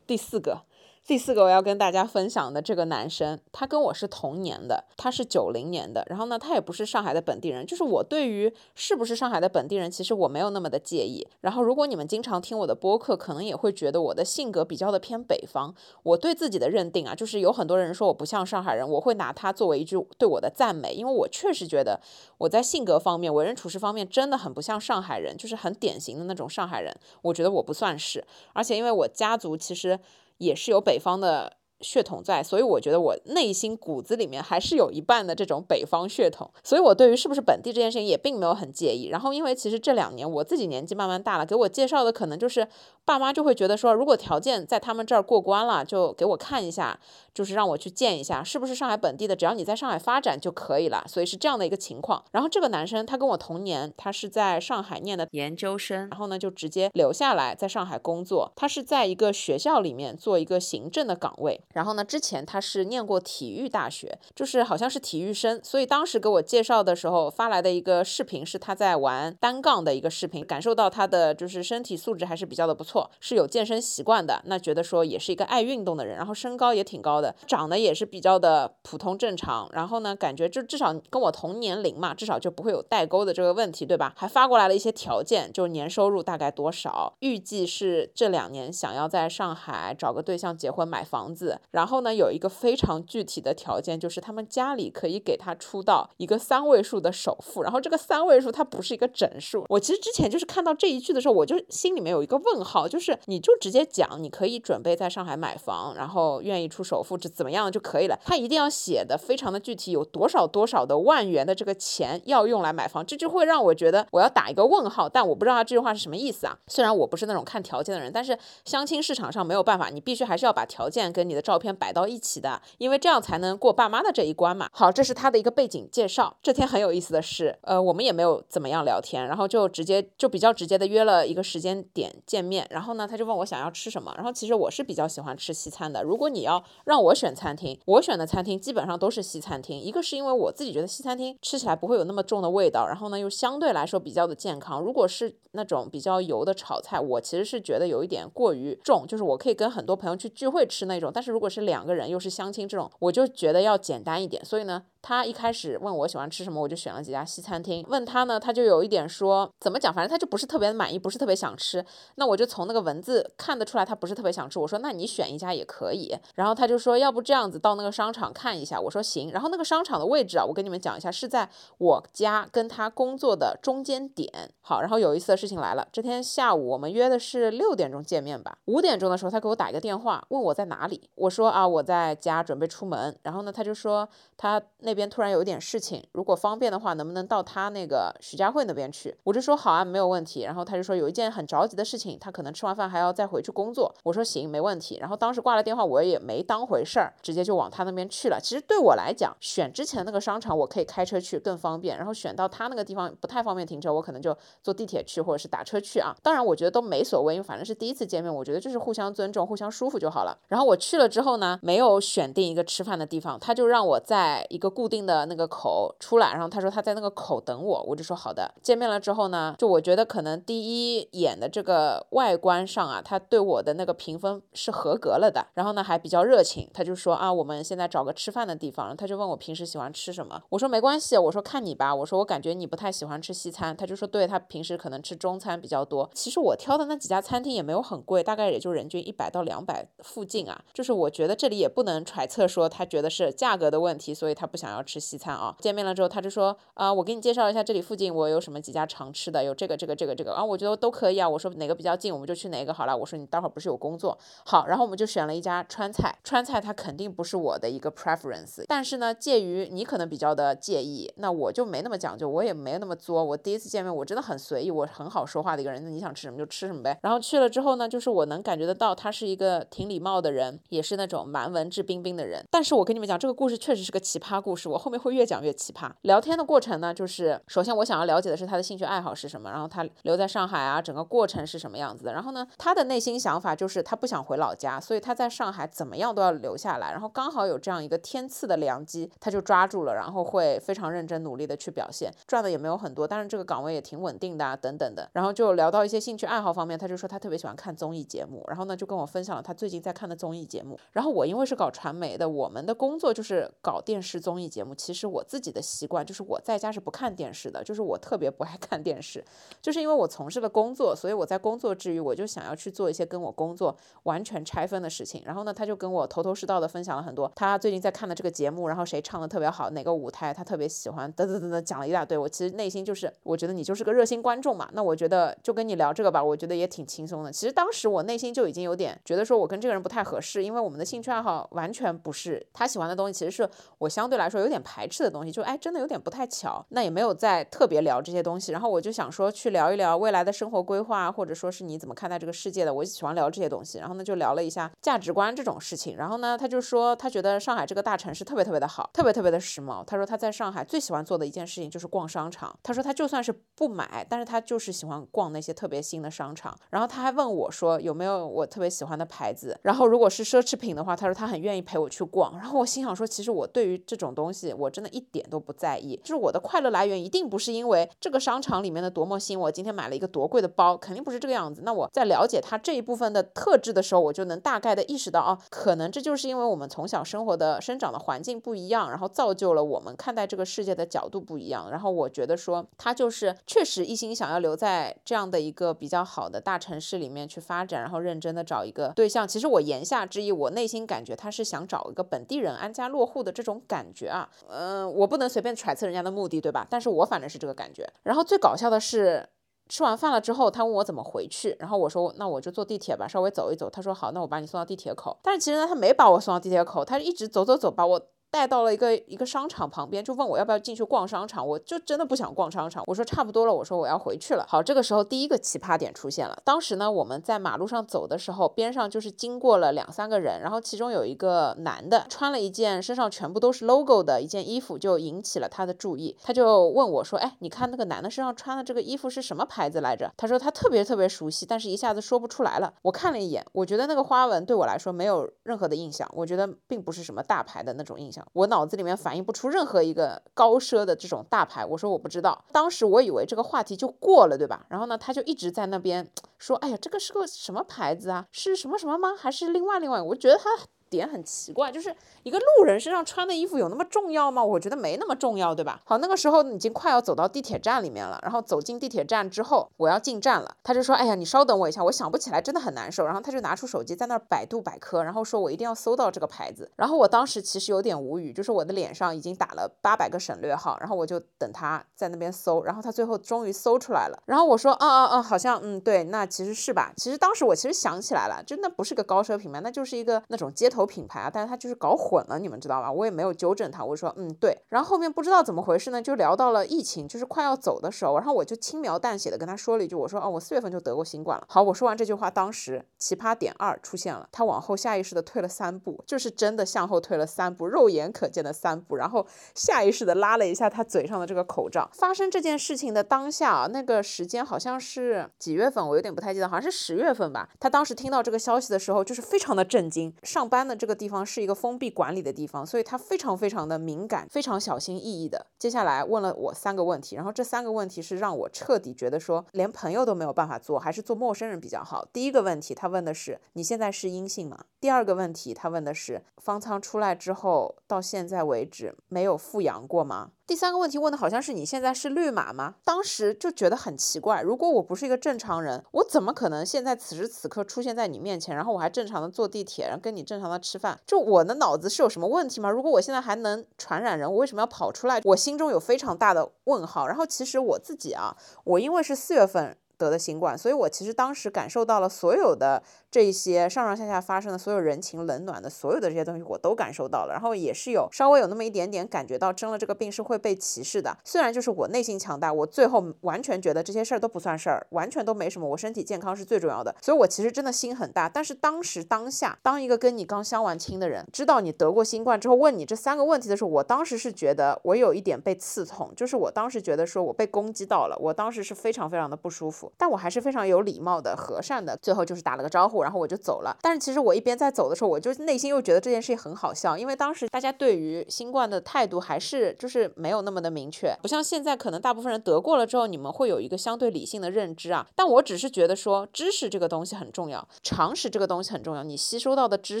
[0.06, 0.62] 第四个。
[1.08, 11.26] 第四个我要跟大家分享的这个男生，他跟我是同年的，他是九零年的，然后呢，他也不是上海的本地人，就是我对于是不是上海的本地人，其实我没有那么的介意。
[11.40, 15.74] 然后如果你们经常听我的播客，可能也会觉得我的性格比较的偏北方。
[16.02, 21.98] 我对自己的认定啊，就是有很多人说我不像上海人，我会拿他作为一句对我的赞美，因为我确实觉得
[22.36, 26.94] 我在性格方面、为人处事方面真的很不像上海人，就是很典型的那种上海人。
[27.22, 29.98] 我觉得我不算是，而且因为我家族其实。
[30.38, 31.57] 也是有北方的。
[31.80, 39.08] 血统在，所以我觉得我内心骨子里面还是有一半的这种北方血统，所以我对于是不是本地这件事情也并没有很介意。
[39.08, 42.66] 然后因为其实这两年我自己年纪慢慢大了，给我介绍的可能就是
[43.04, 46.98] 爸妈就会觉得说，如果条件在他们这儿过关了，就给我看一下，
[47.32, 51.04] 就是让我去见一下是不是上海本地的，只要你在上海发展就可以了。
[51.06, 52.24] 所以是这样的一个情况。
[52.32, 58.52] 然后这个男生他跟我同年，他是在上海念的研究生，然后呢就直接留下来在上海工作。
[58.56, 61.60] 他是在一个学校里面做一个行政的岗位。
[61.74, 74.42] 然后呢，之前他是念过体育大学，就是好像是体育生，所以当时给我介绍的时候发来的一个视频是他在玩单杠的一个视频，感受到他的就是身体素质还是比较的不错，是有健身习惯的。
[74.46, 79.68] 那觉得说也是一个爱运动的人，然后身高也挺高的，长得也是比较的普通正常。
[79.72, 84.12] 然后呢，感觉就至少跟我同年龄嘛，至少就不会有代沟的这个问题，对吧？
[84.16, 91.57] 还发过来了一些条件，就年收入大概多少，预计是这两年想要在上海找个对象结婚买房子。
[91.70, 97.62] 然后呢，有一个非常具体的条件，就是他们家里可以给他出到一个三位数的首付。
[97.62, 99.64] 然后这个三位数它不是一个整数。
[99.68, 108.18] 我其实之前就是看到这一句的时候，我就心里面有一个问号，就是你就直接讲你可以准备在上海买房，然后愿意出首付，这怎么样就可以了。
[108.24, 115.08] 他一定要写的非常的具体，有多少多少的万元的这个钱要用来买房，这就会让我觉得我要打一个问号。
[115.08, 116.56] 但我不知道他这句话是什么意思啊？
[116.66, 124.68] 虽然我不是那种看条件的人，但是相亲市场上没有办法，你必须还是要把条件跟你的照片摆到一起的，因为这样才能过爸妈的这一关嘛。
[124.70, 126.36] 好，这是他的一个背景介绍。
[126.42, 132.66] 这天很有意思的是，呃，我们也没有怎么样聊天，然后就直接就比较直接的约了一个时间点见面。
[132.68, 134.12] 然后呢，他就问我想要吃什么。
[134.14, 136.02] 然后其实我是比较喜欢吃西餐的。
[136.02, 139.80] 如果你要让我选餐厅，我选的餐厅基本上都是西餐厅。
[139.80, 144.82] 一个是因为我自己觉得西餐厅吃起来不会有那么重的味道，然后呢又相对来说比较的健康。
[144.82, 151.10] 如果是那种比较油的炒菜，我其实是觉得有一点过于重，就是我可以跟很多朋友去聚会吃那种。
[151.14, 154.44] 但是如果是两个人又是相亲这种，我就觉得要简单一点。
[154.44, 154.82] 所以呢。
[155.08, 157.82] 他一开始问我喜欢吃什么，我就选了几家西餐厅。
[157.88, 161.82] 问他呢，他就有一点说怎么讲，反正他就不是特别满意，不是特别想吃。
[162.16, 164.58] 那我就从那个文字看得出来，他不是特别想吃。
[164.58, 166.14] 我说那你选一家也可以。
[166.34, 168.78] 然后他就说要不这样子到那个商场看一下。
[168.78, 169.30] 我说行。
[169.30, 174.30] 然后那个商场的位置啊，我跟你们讲一下，是在我家跟他工作的中间点。
[174.60, 178.58] 好，然后有意思的事情来了，这天下午我们约的是六点钟见面吧。
[178.66, 181.08] 五点钟的时候，他给我打一个电话，问我在哪里。
[181.14, 183.18] 我说啊我在家准备出门。
[183.22, 184.62] 然后呢，他就说他。
[184.80, 189.16] 那边边突然有点事情，如果方便的话，能不能到他那个徐家汇那边去？
[189.22, 190.42] 我就说好啊，没有问题。
[190.42, 193.94] 然后他就说有一件很着急的事情，他可能吃完饭还要再回去工作。
[194.02, 194.98] 我说行，没问题。
[195.00, 198.40] 然后当时挂了电话，我也没当回事儿，直接就往他那边去了。
[198.42, 206.14] 其实对我来讲，选之前那个商场我可以开车去更方便，然后选到他那个地方不太方便停车，我可能就坐地铁去或者是打车去啊。
[206.22, 210.36] 当然我觉得都没所谓，因为反正是第一次见面，我觉得就是互相尊重、互相舒服就好了。
[210.48, 215.48] 然后我去了之后呢，没有选定一个吃饭的地方，他就让我在一个固定的那个。
[215.48, 218.54] 口出来，然后他说他在那个口等我，我就说好的。
[218.62, 225.44] 见面了之后呢，就我觉得可能第一眼的这个外观上啊，他对我的那个评分是合格了的。
[225.54, 228.94] 然后呢，还比较热情，他就说啊，我们现在找个吃饭的地方。
[228.94, 233.76] 他就问我平时喜欢吃什么，我说没关系，我说看你吧，我说我感觉你不太喜欢吃西餐。
[233.76, 236.08] 他就说对他平时可能吃中餐比较多。
[236.14, 240.62] 其实我挑的那几家餐厅也没有很贵，大概也就人均一百到两百附近啊。
[240.74, 245.54] 就是我觉得这里也不能揣测说他觉得是价格的问题，所以他不想要吃西餐啊。
[245.60, 251.28] 见面了之后，他就说啊，我给你介绍一下这里附近我有什么几家常吃的，有这个这个这个这个啊，我觉得都可以啊。
[251.28, 252.96] 我说哪个比较近，我们就去哪个好了。
[252.96, 256.16] 我说你待会儿不是有工作好，然后我们就选了一家川菜。
[256.24, 263.22] 川菜它肯定不是我的一个 preference，但是呢，介于你可能比较的介意，那我就没那么讲究，我也没那么作。
[263.22, 265.82] 我第一次见面，我真的很随意，我很好说话的一个人。
[265.84, 266.98] 那你想吃什么就吃什么呗。
[267.02, 272.44] 然后去了之后呢，就是我能感觉得到他是一个挺礼貌的人，也是那种蛮文质彬彬的人。
[272.50, 275.90] 但是我跟你们讲，这个故事确实是个奇葩故事，我后面会越讲越奇葩。
[276.00, 282.14] 聊天的过程呢，就是首先我想要了解的是他的兴趣爱好是什么，然后他留在上海啊，整个过程是什么样子的。
[282.14, 286.90] 然后呢，他的内心想法就是他不想回老家，所以他在上海怎么样都要留下来。
[286.92, 295.08] 然后刚好有这样一个天赐的良机，他就抓住了，然后会非常认真努力的去表现，赚的也没有很多，但是这个岗位也挺稳定的啊，等等的。
[295.12, 300.78] 然后就聊到一些兴趣爱好方面，他就说他特别喜欢看综艺节目，然后呢就跟我分享了他最近在看的综艺节目。
[300.92, 306.40] 然后我因为是搞传媒的，我们的工作就是搞电视综艺节目，其实我自己的习惯就是我。
[306.48, 309.22] 在家是不看电视的，就是我特别不爱看电视，
[309.60, 315.20] 就是因为我从事的工作，所以我在工作之余，我就想要去做一些跟我工作完全拆分的事情。
[315.26, 322.16] 然后呢，他就跟我头头是道的分享了很多他最近在看的这个节目，然后谁唱的特别好，哪个舞台他特别喜欢，等等等等，讲了一大堆。
[322.16, 327.30] 我其实内心就是，我觉得你就是个热心观众嘛，那我觉得就跟你聊这个吧，我觉得也挺轻松的。
[327.30, 338.52] 其实当时我内心就已经有点觉得说我跟这个人不太合适，因为我们的兴趣爱好完全不是他喜欢的东西，其实是我相对来说有点排斥的东西，就哎真的有点不太巧，那也没有再特别聊这些东西。
[338.52, 343.78] 然后我就想说去聊一聊未来的生活规划，或者说是你怎么看待这个世界的，我喜欢聊这些东西。
[343.78, 345.96] 然后呢就聊了一下价值观这种事情。
[345.96, 349.84] 然后呢他就说他觉得上海这个大城市特别特别的好，特别特别的时髦。
[349.84, 352.56] 他说他在上海最喜欢做的一件事情就是逛商场。
[352.62, 356.56] 他说他就算是不买，但是他就是喜欢逛那些特别新的商场。
[356.70, 359.58] 然后他还问我说有没有我特别喜欢的牌子。
[359.62, 362.36] 然后如果是奢侈品的话，他说他很愿意陪我去逛。
[362.38, 365.98] 然后我心想说，其实我对于这种东，东西我真的一点都不在意。
[366.04, 371.62] 就是我的快乐来源一定不是因为这个商场里面的多么新，我今天买了一个多贵的包，肯定不是这个样子。
[371.64, 381.70] 那我在了解它这一部分的特质的时候，我就能大概的意识到，哦，可能这就是因为我们从小生活的生长的环境不一样，然后造就了我们看待这个世界的角度不一样。
[381.70, 389.26] 然后我觉得说，他就是确实一心想要留在这样的一个比较好的大城市里面去发展，然后认真的找一个对象。
[389.26, 394.17] 其实我言下之意，我内心感觉他是想找一个本地人安家落户的这种感觉啊。
[394.48, 396.66] 嗯，我不能随便揣测人家的目的，对吧？
[396.70, 397.86] 但是我反正是这个感觉。
[398.04, 399.28] 然后最搞笑的是，
[399.68, 403.68] 吃完饭了之后，他问我怎么回去，然后我说那我就坐地铁吧，稍微走一走。
[403.68, 405.18] 他说好，那我把你送到地铁口。
[405.22, 408.08] 但是其实呢，他没把我送到地铁口，他一直走走走，把我。
[408.30, 412.84] 带到了一个一个商场旁边，就问我要不要进去逛商场，我就真的不想逛商场。
[412.86, 414.44] 我说差不多了，我说我要回去了。
[414.48, 416.38] 好，这个时候第一个奇葩点出现了。
[416.44, 426.16] 当时呢，我们在马路上走的时候，边上就是经过了两三个人，然后其中有一个男的穿了一件身上全部都是 logo 的一件衣服，就引起了他的注意。
[426.22, 432.72] 他就问我说：“哎，你看那个男的身上穿的这个衣服是什么牌子来着？”他说他特别特别熟悉，但是一下子说不出来了。
[432.82, 438.88] 我看了一眼，我觉得那个花纹对我来说没有任何的印象，我觉得并不是什么大牌的那种印象，我脑子里面。
[438.98, 442.44] 反应不出任何一个高奢的这种大牌，我说我不知道。
[442.50, 444.66] 当时我以为这个话题就过了，对吧？
[444.68, 448.26] 然后呢，他就一直在那边 说：“哎呀，这个是个什么牌子啊？
[448.32, 449.14] 是什么什么吗？
[449.16, 450.50] 还是另外另外？”我觉得他。
[450.90, 454.42] 点很奇怪，就是一个路人身上穿的衣服有那么重要吗？
[454.44, 455.80] 我觉得没那么重要，对吧？
[455.84, 466.70] 好，那个时候已经快要走到地铁站里面了，然后走进地铁站之后，我要进站了，他就说：“哎呀，你稍等我一下，我想不起来，真的很难受。”然后他就拿出手机在那儿百度百科，然后说我一定要搜到这个牌子。
[466.76, 474.22] 然后我当时其实有点无语，就是我的脸上已经打了八百个省略号，然后我就等他在那边搜，然后他最后终于搜出来了。
[474.26, 476.92] 然后我说：“啊啊啊，好像嗯对，那其实是吧？
[476.96, 481.58] 其实当时我其实想起来了，就那不是个高奢品牌，那就是一个那种街头品牌啊，但是他。
[481.58, 482.92] 就是搞混了，你们知道吧？
[482.92, 484.56] 我也没有纠正他，我说嗯对。
[484.68, 491.44] 然后后面不知道怎么回事呢，就聊到了疫情，就是快要走的时候，然后我就轻描淡写的跟他说了一句，我说哦，我四月份就得过新冠了。
[491.48, 499.26] 好，我说完这句话，当时奇葩点二出现了，他往后下意识的退了三步，就是真的向后退了三步，肉眼可见的三步，然后
[499.56, 501.90] 下意识的拉了一下他嘴上的这个口罩。
[501.92, 507.48] 发生这件事情的当下啊，那个时间好像是几月份，我有点不太记得，好像是十月份吧。
[507.58, 510.14] 他当时听到这个消息的时候，就是非常的震惊。
[510.22, 511.58] 上班的这个地方是一个。
[511.58, 515.44] 封闭管理的地方，所以他非常非常的敏感，非常小心翼翼的。
[515.58, 522.06] 接下来问了我三个问题，然后这三个问题是让我彻底觉得说，连朋友都没有办法做，还是做陌生人比较好。
[522.12, 524.66] 第一个问题，他问的是你现在是阴性吗？
[524.80, 530.30] 第二个问题，他问的是方舱出来之后到现在为止没有复阳过吗？
[530.48, 532.76] 第三个问题问的好像是你现在是绿码吗？
[532.82, 540.98] 当时就觉得很奇怪，如果我不是一个正常人，我怎么可能现在此时此刻出现在你面前，然后我还正常的坐地铁，然后跟你正常的吃饭？
[541.06, 542.70] 就我的脑子是有什么问题吗？
[542.70, 545.20] 如果我现在还能传染人，我为什么要跑出来？
[545.24, 547.06] 我心中有非常大的问号。
[547.06, 548.34] 然后其实我自己啊，
[548.64, 552.82] 我因为是四月份得的新冠，所以我其实当时感受到了所有的。
[553.10, 561.16] 这些上上下下发生的所有人情冷暖的所有的这些东西，我都感受到了，然后也是有稍微有那么一点点感觉到，生了这个病是会被歧视的。
[561.24, 566.94] 虽然就是我内心强大，我最后完全觉得这些事儿都不算事儿，完全都没什么，我身体健康是最重要的。
[567.00, 568.28] 所以我其实真的心很大。
[568.28, 579.90] 但是当时当下，当一个跟你刚相完亲的人知道你得过新冠之后，问你这三个问题的时候，我当时是觉得我有一点被刺痛，就是我当时觉得说我被攻击到了，我当时是非常非常的不舒服。
[579.96, 582.97] 但我还是非常有礼貌的、和善的，最后就是打了个招呼。
[583.02, 595.06] 然后我就走了，但是其实我一边在走的时候，我就内心又觉得这件事情很好笑，因为当时大家对于新冠的态度还是就是没有那么的明确，不像现在可能大部分人得过了之后，你们会有一个相对理性的认知啊。
[595.14, 600.00] 但我只是觉得说，知识这个东西很重要，常识这个东西很重要，你吸收到的知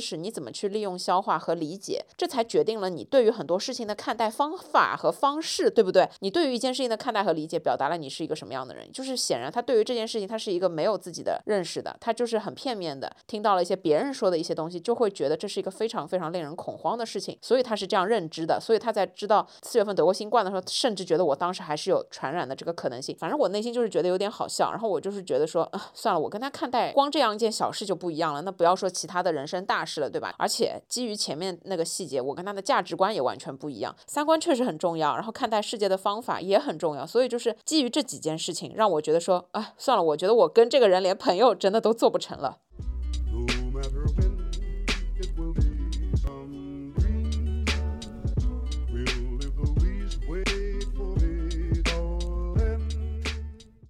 [0.00, 6.08] 识你怎么去利用、消化和理解，这才决定了你对于很多事情的看待方法和方式，对不对？
[6.20, 8.90] 你对于一件事情的看待和理解，表达了你是一个什么样的人。
[8.92, 12.87] 就是显然他对于这件事情，他是一个没有自己的认识的，他就是很片面。
[12.88, 23.14] 面的，听到了一些别人说的一些东西，就会觉得这是一个非常非常令人恐慌的事情，所以他是这样认知的，所以他在知道四月份得过新冠的时候，甚至觉得我当时还是有传染的这个可能性。
[23.18, 30.34] 反正我内心就是觉得有点好笑，然后我就是觉得说，啊，算了，我跟他看待光这样一件小事就不一样了，那不要说其他的人生大事了，对吧？
[30.38, 42.58] 而且基于前面那个细节，我跟他的价值观也完全不一样，三观确实很重要，然后看待世界的方法也很重要，所以就是基于这几件事情，让我觉得说，啊，算了，我觉得我跟这个人连朋友真的都做不成了。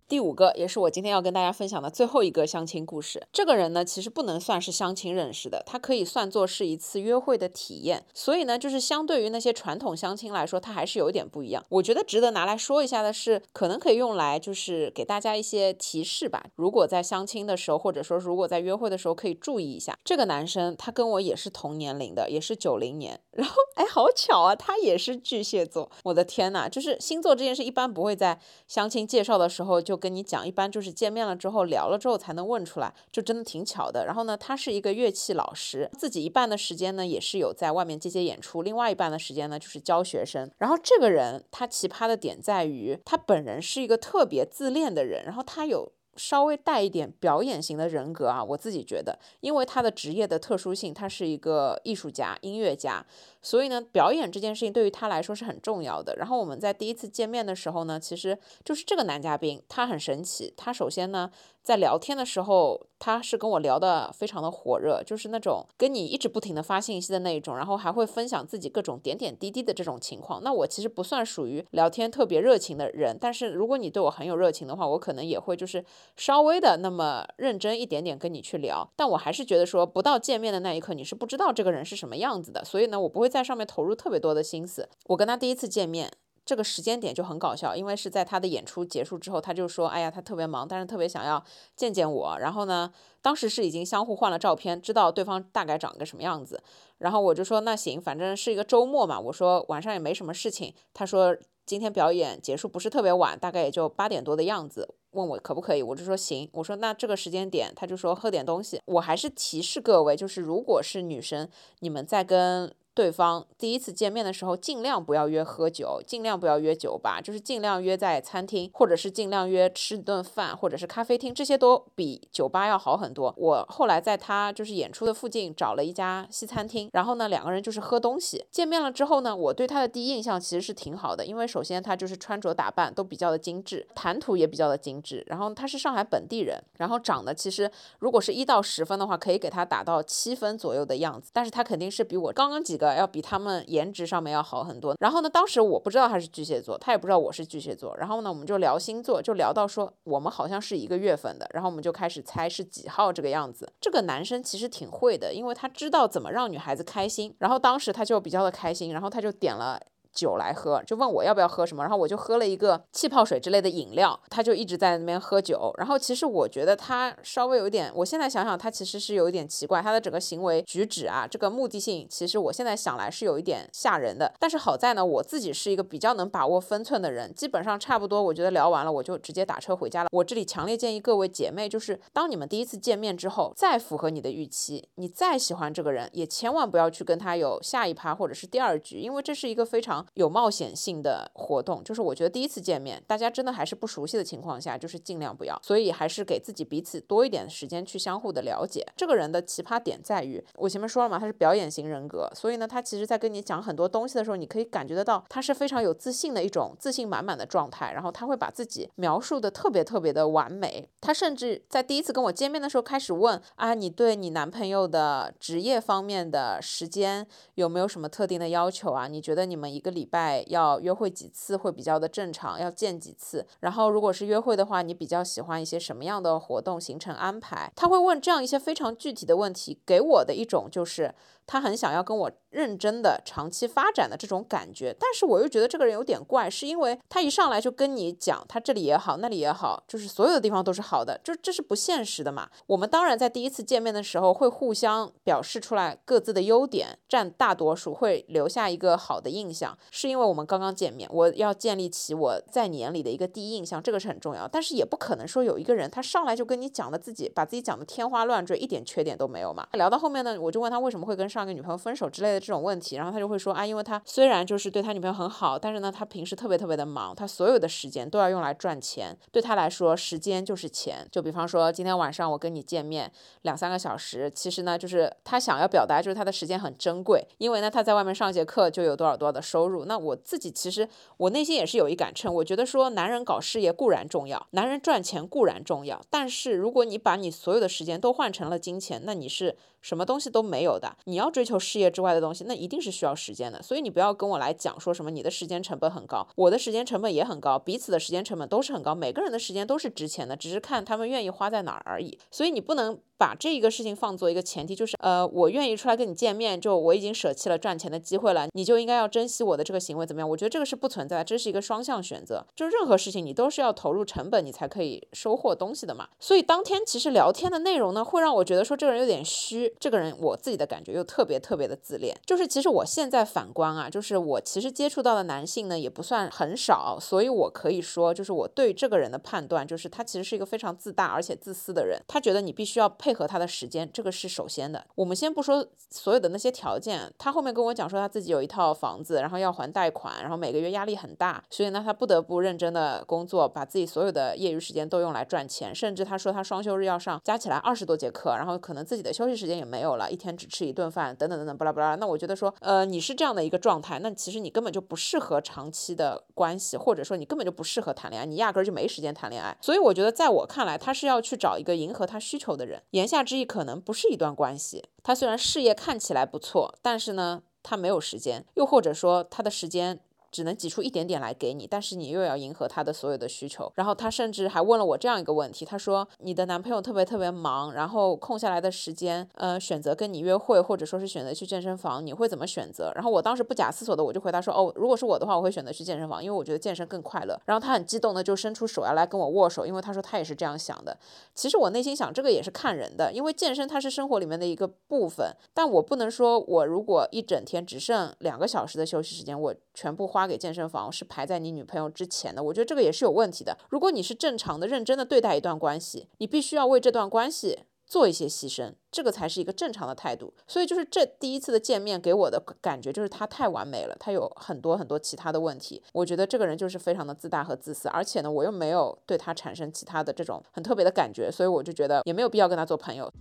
[0.09, 3.27] 第五个也是我今天要跟大家分享的最后一个相亲故事。
[3.31, 8.07] 这个人呢，其实不能算是相亲认识的，他可以算作是一次约会的体验。
[8.15, 11.63] 所以呢，就是相对于那些传统相亲来说，他还是有一点不一样。
[11.69, 16.47] 我觉得值得拿来说一下的是，可能可以用来就是给大家一些提示吧。
[16.55, 19.99] 如果在相亲的时候，或者说如果在约会的时候，可以注意一下。
[20.03, 23.21] 这个男生他跟我也是同年龄的，也是九零年。
[23.33, 25.91] 然后哎，好巧啊，他也是巨蟹座。
[26.05, 29.98] 我的天呐，就是星座这件事一般不会在相亲介绍的时候就。
[29.99, 34.07] 跟你讲，一般就是见面了之后聊了之后才能问出来，就真的挺巧的。
[34.07, 40.51] 然后呢，他是一个乐器老师，自己一半的时间呢也是有在外面接接演出，另外一半的时间呢就是教学生。
[40.59, 45.93] 然后这个人他奇葩的点在于，他本人是一个特别自恋的人，然后他有。
[46.19, 53.07] 稍微带一点表演型的人格啊，我自己觉得，因为他的职业的特殊性，他是一个艺术家、音乐家，
[53.43, 56.17] 所以呢，表演这件事情对于他来说是很重要的。
[56.17, 60.53] 然后我们在第一次见面的时候呢，其实就是这个男嘉宾，他很神奇。
[60.57, 61.31] 他首先呢，
[61.63, 70.43] 在聊天的时候，他是跟我聊的非常的火热，就是那种跟你一直不停的发信息的那一种，然后还会分享自己各种点点滴滴的这种情况。
[70.43, 75.85] 那我其实不算属于聊天特别热情的人，但是如果你对我很有热情的话，我可能也会就是。
[76.17, 84.89] 稍微的那么认真一点点跟你去聊，但我还是觉得说不到见面的那一刻你是不知道这个人是什么样子的，所以呢我不会在上面投入特别多的心思。
[85.07, 86.11] 我跟他第一次见面
[86.45, 91.45] 这个时间点就很搞笑，因为是在他的演出结束之后，他就说，哎呀他特别忙，但是特别想要
[91.77, 92.39] 见见我。
[92.39, 96.63] 然后呢，当时是已经相互换了照片，知道对方大概长个什么样子。
[96.97, 100.73] 然后我就说那行，反正是一个周末嘛，我说晚上也没什么事情。
[100.95, 104.95] 他说今天表演结束不是特别晚，大概也就八点多的样子。
[105.11, 106.49] 问我可不可以，我就说行。
[106.53, 108.81] 我说那这个时间点，他就说喝点东西。
[108.87, 111.47] 我还是提示各位，就是如果是女生，
[111.81, 112.75] 你们在跟。
[112.99, 123.33] 对方第一次见面的时候，尽量不要约喝酒，尽量不要约酒吧，就是尽量约在餐厅，或者是尽量约吃一顿饭，或者是咖啡厅，这些都比酒吧要好很多。
[123.37, 128.45] 我后来在他就是演出的附近找了一家西餐厅，然后呢，两个人就是喝东西。
[128.51, 135.23] 见面了之后呢，我对他的第一印象其实是挺好的，因为首先他就是穿着打扮都比较的精致，谈吐也比较的精致。
[135.29, 137.71] 然后他是上海本地人，然后长得其实
[138.01, 142.88] 如果是一到十分的话，可以给他打到七分左右的样子，但是他肯定是比我刚刚几个。
[142.95, 144.95] 要比他们颜值上面要好很多。
[145.01, 147.97] 然后呢，当时我不知道他是巨蟹座，他也不知道我是巨蟹座。
[147.97, 151.49] 然后呢，我们就聊星座，就聊到说我们好像是一个月份的。
[151.53, 153.71] 然后我们就开始猜是几号这个样子。
[153.81, 157.35] 这个男生其实挺会的，因为他知道怎么让女孩子开心。
[157.39, 159.81] 然后当时他就比较的开心，然后他就点了。
[160.19, 165.73] 酒来喝，就问我要不要喝什么，然后我就喝了一个气泡水之类的饮料，他就一直在那边喝酒。
[165.79, 174.35] 然后其实我觉得他稍微有一点，我现在想想他其实是有一点奇怪，他的整个行为举止啊，这个目的性，其实我现在想来是有一点吓人的。
[174.41, 180.09] 但是好在呢，我自己是一个比较能把握分寸的人，基本上差不多，我觉得聊完了我就直接打车回家了。
[180.11, 190.05] 我这里强烈建议各位姐妹，就是当你们第一次见面之后，再符合你的预期，你再喜欢这个人，也千万不要去跟他有下一趴或者是第二局，因为这是一个非常。
[190.15, 198.87] 有冒险性的活动，就是我觉得第一次见面，大家真的还是不熟悉的情况下，就是尽量不要，所以还是给自己彼此多一点时间去相互的了解。
[198.97, 210.89] 这个人的奇葩点在于，我前面说了嘛，他是表演型人格，所以呢，他其实在跟你讲很多东西的时候，你可以感觉得到他是非常有自信的一种自信满满的状态，然后他会把自己描述的特别特别的完美。
[211.01, 219.09] 他甚至在第一次跟我见面的时候开始问啊，你对你男朋友的职业方面的时间有没有什么特定的要求啊？
[219.09, 219.98] 你觉得你们一个。
[219.99, 222.61] 礼拜要约会几次会比较的正常？
[222.61, 223.45] 要见几次？
[223.59, 227.73] 然后如果是约会的话，你比较喜欢一些什么样的活动行程安排？
[227.75, 231.13] 他会问这样一些非常具体的问题，给我的一种就是
[231.49, 242.51] 他很想要跟我认真的长期发展的这种感觉，但是我又觉得这个人有点怪，是因为他一上来就跟你讲他这里也好，那里也好，就是所有的地方都是好的，就这是不现实的嘛。
[242.67, 254.47] 我们当然在第一次见面的时候会互相表示出来各自的优点，占大多数，会留下一个好的印象，是因为我们刚刚见面，我要建立起我在你眼里的一个第一印象，这个是很重要。
[254.47, 259.67] 但是也不可能说有一个人他上来就跟你讲的自己把自己讲的天花乱坠，一点缺点都没有嘛。
[259.73, 271.07] 聊到后面呢，我就问他为什么会跟上上个女朋友分手之类的这种问题，然后他就会说啊，因为他虽然就是对他女朋友很好，但是呢，他平时特别特别的忙，他所有的时间都要用来赚钱，对他来说时间就是钱。
[271.13, 273.11] 就比方说今天晚上我跟你见面
[273.43, 279.85] 两三个小时，其实呢就是他想要表达就是他的时间很珍贵，因为呢他在外面上节课就有多少多少的收入。
[279.85, 289.55] 那我自己其实我内心也是有一杆秤，我觉得说男人搞事业固然重要，男人赚钱固然重要，但是如果你把你所有的时间都换成了金钱，那你是。
[289.81, 293.63] 什么东西都没有的，你要追求事业之外的东西，那一定是需要时间的。
[293.63, 302.19] 所以你不要跟我来讲说什么你的时间成本很高，我的时间成本也很高，彼此的时间成本都是很高，每个人的时间都是值钱的，只是看他们愿意花在哪儿而已。
[302.31, 302.99] 所以你不能。
[303.19, 310.31] 把这一个事情放做一个前提，就是呃，我愿意出来跟你见面，就我已经舍弃了赚钱的机会了，你就应该要珍惜我的这个行为，怎么样？
[310.31, 316.09] 我觉得这个是不存在，这是一个双向选择，就任何事情你都是要投入成本，你才可以收获东西的嘛。
[316.21, 322.17] 所以当天其实聊天的内容呢，会让我觉得说这个人有点虚，这个人我自己的感觉又特别特别的自恋。
[322.25, 333.89] 就是其实我现在反观啊，就是我其实接触到的男性呢也不算很少，所以我可以说，就是我对这个人的判断，就是他其实是一个非常自大而且自私的人，他觉得你必须要配配合他的时间。
[333.91, 351.95] 这个是首先的，我们先不说所有的那些条件，他后面跟我讲说他自己有一套房子，然后要还贷款，然后每个月压力很大，所以呢他不得不认真的工作，把自己所有的业余时间都用来赚钱，甚至他说他双休日要上加起来二十多节课，然后可能自己的休息时间也没有了，一天只吃一顿饭，等等等等，巴拉巴拉。
[351.95, 359.57] 那我觉得说，呃，你是这样的一个状态，那其实你根本就不适合长期的关系，或者说你根本就不适合谈恋爱，你压根儿就没时间谈恋爱。
[359.63, 362.83] 所以我觉得在我看来，他是要去找一个迎合他需求的人。
[362.99, 363.81] 言下之意可能。
[363.81, 370.01] 不是一段关系，他虽然事业看起来不错，但是呢，他没有时间，又或者说他的时间。
[370.31, 373.71] 只能挤出一点点来给你，但是你又要迎合他的所有的需求。
[373.75, 390.97] 然后他甚至还问了我这样一个问题，他说：“你的男朋友特别特别忙，然后空下来的时间，呃，选择跟你约会，或者说是选择去健身房，你会怎么选择？”然后我当时不假思索的我就回答说：“哦，如果是我的话，我会选择去健身房，因为我觉得健身更快乐。”然后他很激动的就伸出手要来跟我握手，因为他说他也是这样想的。
[391.35, 400.91] 其实我内心想，这个也是看人的，因为健身它是生活里面的一个部分，但我不能说我如果一整天只剩两个小时的休息时间，我全部花给健身房。
[400.91, 403.57] 是排在你女朋友之前的，我觉得这个也是有问题的。
[403.69, 410.33] 如果你是正常的、认真的对待一段关系，你必须要为这段关系做一些牺牲，这个才是一个正常的态度。
[410.47, 415.83] 所以就是这第一次的见面给我的感觉就是他太完美了，他有很多很多其他的问题。
[415.93, 423.13] 我觉得这个人就是非常的自大和自私，而且呢，我又没有对他产生其他的这种很特别的感觉，所以我就觉得也没有必要跟他做朋友。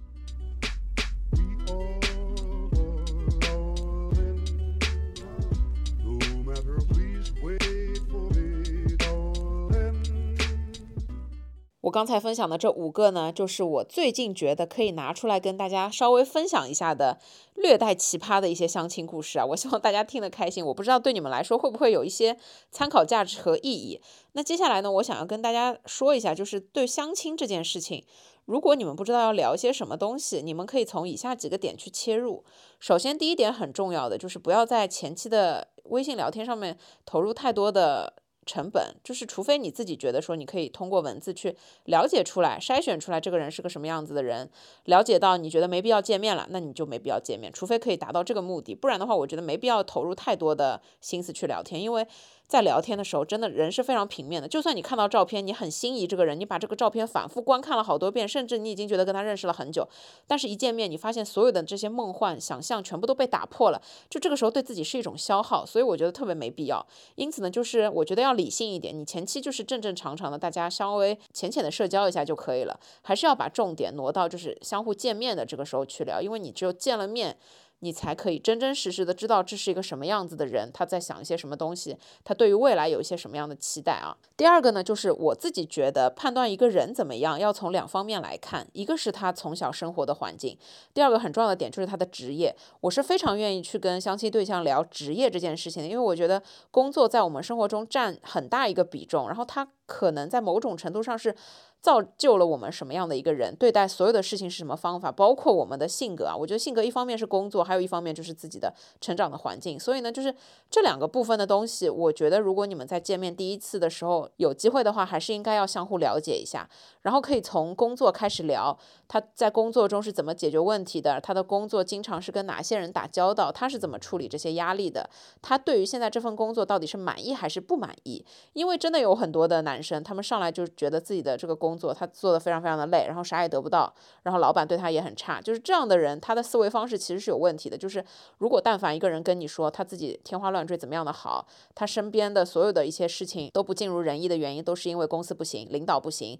[11.87, 17.17] 我刚才分享的这五个呢，就是我最近觉得可以拿出来跟大家稍微分享一下的
[17.55, 19.45] 略带奇葩的一些相亲故事啊。
[19.45, 20.65] 我希望大家听得开心。
[20.65, 22.37] 我不知道对你们来说会不会有一些
[22.71, 24.01] 参考价值和意义。
[24.33, 28.03] 那接下来呢，我想要跟大家说一下，就是对相亲这件事情，
[28.43, 32.43] 如果你们不知道要聊些什么东西，你们可以从以下几个点去切入。
[32.81, 38.15] 首先，第一点很重要的就是不要在前期的微信聊天上面投入太多的。
[38.47, 44.49] 成本就是，除非你自己觉得说你可以通过文字去了解出来、筛选出来这个人是个什么样子的人，
[44.85, 47.53] 了解到你觉得没必要见面了，那你就没必要见面。
[47.53, 52.07] 除非可以达到这个目的，不然的话，我觉得没必要投入太多的心思去聊天，因为。
[52.47, 54.47] 在聊天的时候，真的人是非常平面的。
[54.47, 59.85] 就算你看到照片，你很心仪这个人，你把这个照片反复观看了好多遍，甚至你已经觉得跟他认识了很久，
[60.25, 63.81] 但是一见面，你发现所有的这些梦幻想象全部都被打破了。
[64.09, 66.85] 就这个时候，对自己是一种消耗，所以我觉得特别没必要。
[67.15, 77.37] 因此呢，就是我觉得要理性一点，你前期就是正正常常的，大家稍微浅浅的社交一下就可以了，还是要把重点挪到就是相互见面的这个时候去聊，因为你只有见了面。
[77.79, 84.17] 你才可以真真实实的知道这是一个什么样子的人，他在想一些什么东西，他对于未来有一些什么样的期待啊。
[84.35, 90.57] 第二个呢，就是我自己觉得判断一个人怎么样，要从两方面来看，一个是他从小生活的环境，
[90.93, 92.55] 第二个很重要的点就是他的职业。
[92.81, 101.33] 我是非常愿意去跟相亲对象聊职业这件事情的，因为我觉得工作在我们生活中占很大一个比重，然后他可能在某种程度上是
[101.79, 106.35] 造就了我们什么样的一个人，对待所有的事情是什么方法，包括我们的性格啊。
[106.35, 109.79] 我觉得性格一方面是工作，还有一方面就是自己的成长的环境。
[109.79, 110.33] 所以呢，就是
[110.69, 116.67] 这两个部分的东西，我觉得如果你们在见面第一次的时候有机会的话，还是应该要相互了解一下，
[117.03, 118.77] 然后可以从工作开始聊，
[119.07, 125.09] 他在工作中是怎么解决问题的，他的工作经常是跟哪些人打交道，他是怎么处理这些压力的，
[125.43, 128.25] 他对于现在这份工作到底是满意还是不满意？
[128.53, 137.77] 因为真的有很多的男生，他们上来就觉得自己的这个工作他做的非常非常的累，然后啥也得不到，然后老板对他也很差，就是这样的人，他的思维方式其实是有问题的。
[137.77, 138.03] 就是
[138.37, 146.39] 如果但凡一个人跟你说他自己天花乱坠怎么样的好，他身边的所有的一些事情都不尽如人意的原因，都是因为公司不行，领导不行。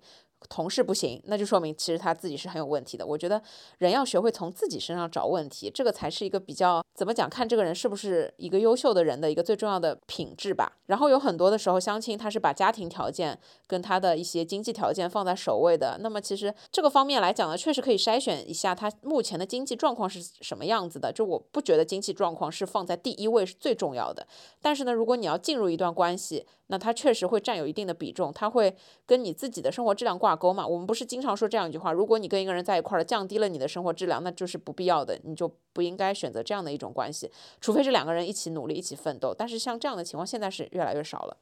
[0.50, 3.06] 同事不行，那就说明其实他自己是很有问题的。
[3.06, 3.42] 我觉得
[3.80, 10.78] 人要学会从自己身上找问题，这个才是一个比较怎么讲，看这个人是不是一个优秀的人的一个最重要的品质吧。
[10.86, 15.98] 然后有很多的时候，相亲他是把家庭条件跟他的一些经济条件放在首位的。
[16.02, 21.12] 那么其实这个方面来讲呢，确实可以筛选一下他目前的经济状况是什么样子的。
[21.12, 24.26] 就我不觉得经济状况是放在第一位是最重要的。
[24.62, 28.76] 但是呢，如果你要进入一段关系，那他确实会占有一定的比重，他会
[29.06, 30.67] 跟你自己的生活质量关挂钩嘛。
[30.67, 39.34] 我们不是经常说这样一句话：如果你跟一个人在一块儿，降低了你的生活质量，那就是不必要的，你就不应该选择这样的一种关系，除非是两个人一起努力、一起奋斗。
[39.34, 41.38] 但是像这样的情况，现在是越来越少了。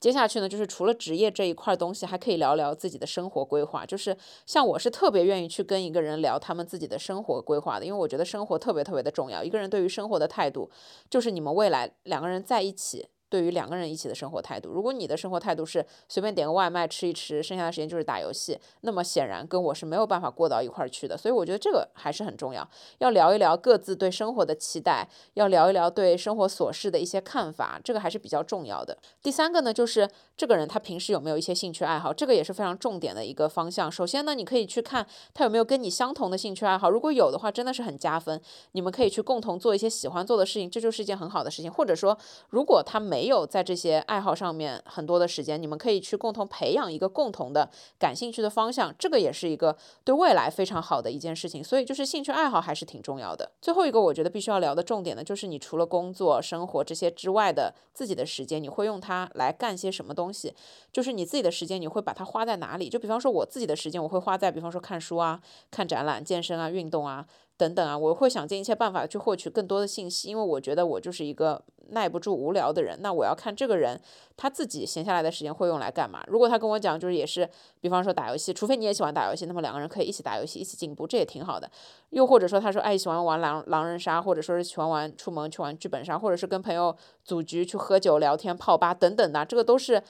[0.00, 3.84] 接下去呢，就是除了职业这一块东西，还可以聊聊自己的生活规划。
[3.84, 9.44] 就是像我是特别愿意去跟一个人聊他们自己的生活规划的，因为我觉得生活特别特别的重要。
[9.44, 10.70] 一个人对于生活的态度，
[11.10, 13.08] 就是你们未来两个人在一起。
[13.30, 21.16] 对于两个人一起的生活态度，如果你的生活态度是随便点个外卖吃一吃，剩下的时间就是打游戏，那么显然跟我是没有办法过到一块儿去的。
[21.16, 22.68] 所以我觉得这个还是很重要，
[22.98, 28.98] 要聊一聊各自对生活的期待，要聊一聊对生活琐事的一些看法，这个还是比较重要的。
[29.22, 33.90] 第三个呢，就是这个人他平时有没有一些兴趣爱好，这个也是非常重点的一个方向。
[33.90, 38.40] 首先呢，你可以去看他有没有跟你相同的兴趣爱好，如果有的话，真的是很加分。
[38.72, 41.70] 你们可以去共同做一些喜欢做的事情，这就是一件很好的事情。
[41.70, 42.16] 或者说，
[42.48, 47.68] 如果他没没有在这些爱好上面很多的时间，你们可以去共同培养一个共同的
[47.98, 51.62] 感兴趣的方向，这个也是一个对未来非常好的一件事情。
[51.62, 53.52] 所以就是兴趣爱好还是挺重要的。
[53.60, 60.54] 最后一个我觉得必须要聊的重点呢，就是你除了工作、生活这些之外的自己的时间，你会用它来干些什么东西？
[60.90, 62.88] 就是你自己的时间，你会把它花在哪里？
[62.88, 65.38] 就比方说我自己的时间，我会花在比方说看书啊、
[65.70, 67.26] 看展览、健身啊、运动啊。
[67.60, 72.98] 等等啊，我会想尽一切办法去获取更多的信息，因为我觉得我就是一个耐不住无聊的人。
[73.02, 74.00] 那我要看这个人
[74.34, 76.24] 他自己闲下来的时间会用来干嘛。
[76.26, 77.46] 如果他跟我讲就是也是，
[77.82, 81.70] 比方说打游戏，除非你也喜欢打游戏，那么两个人可以一起打游戏，一起进步，这也挺好的。
[82.08, 90.02] 又或者说他说哎喜欢玩狼狼人杀，或者说是喜欢玩出门去玩剧本杀，或者是跟朋友组局去喝酒聊天泡吧等等的，这个都是。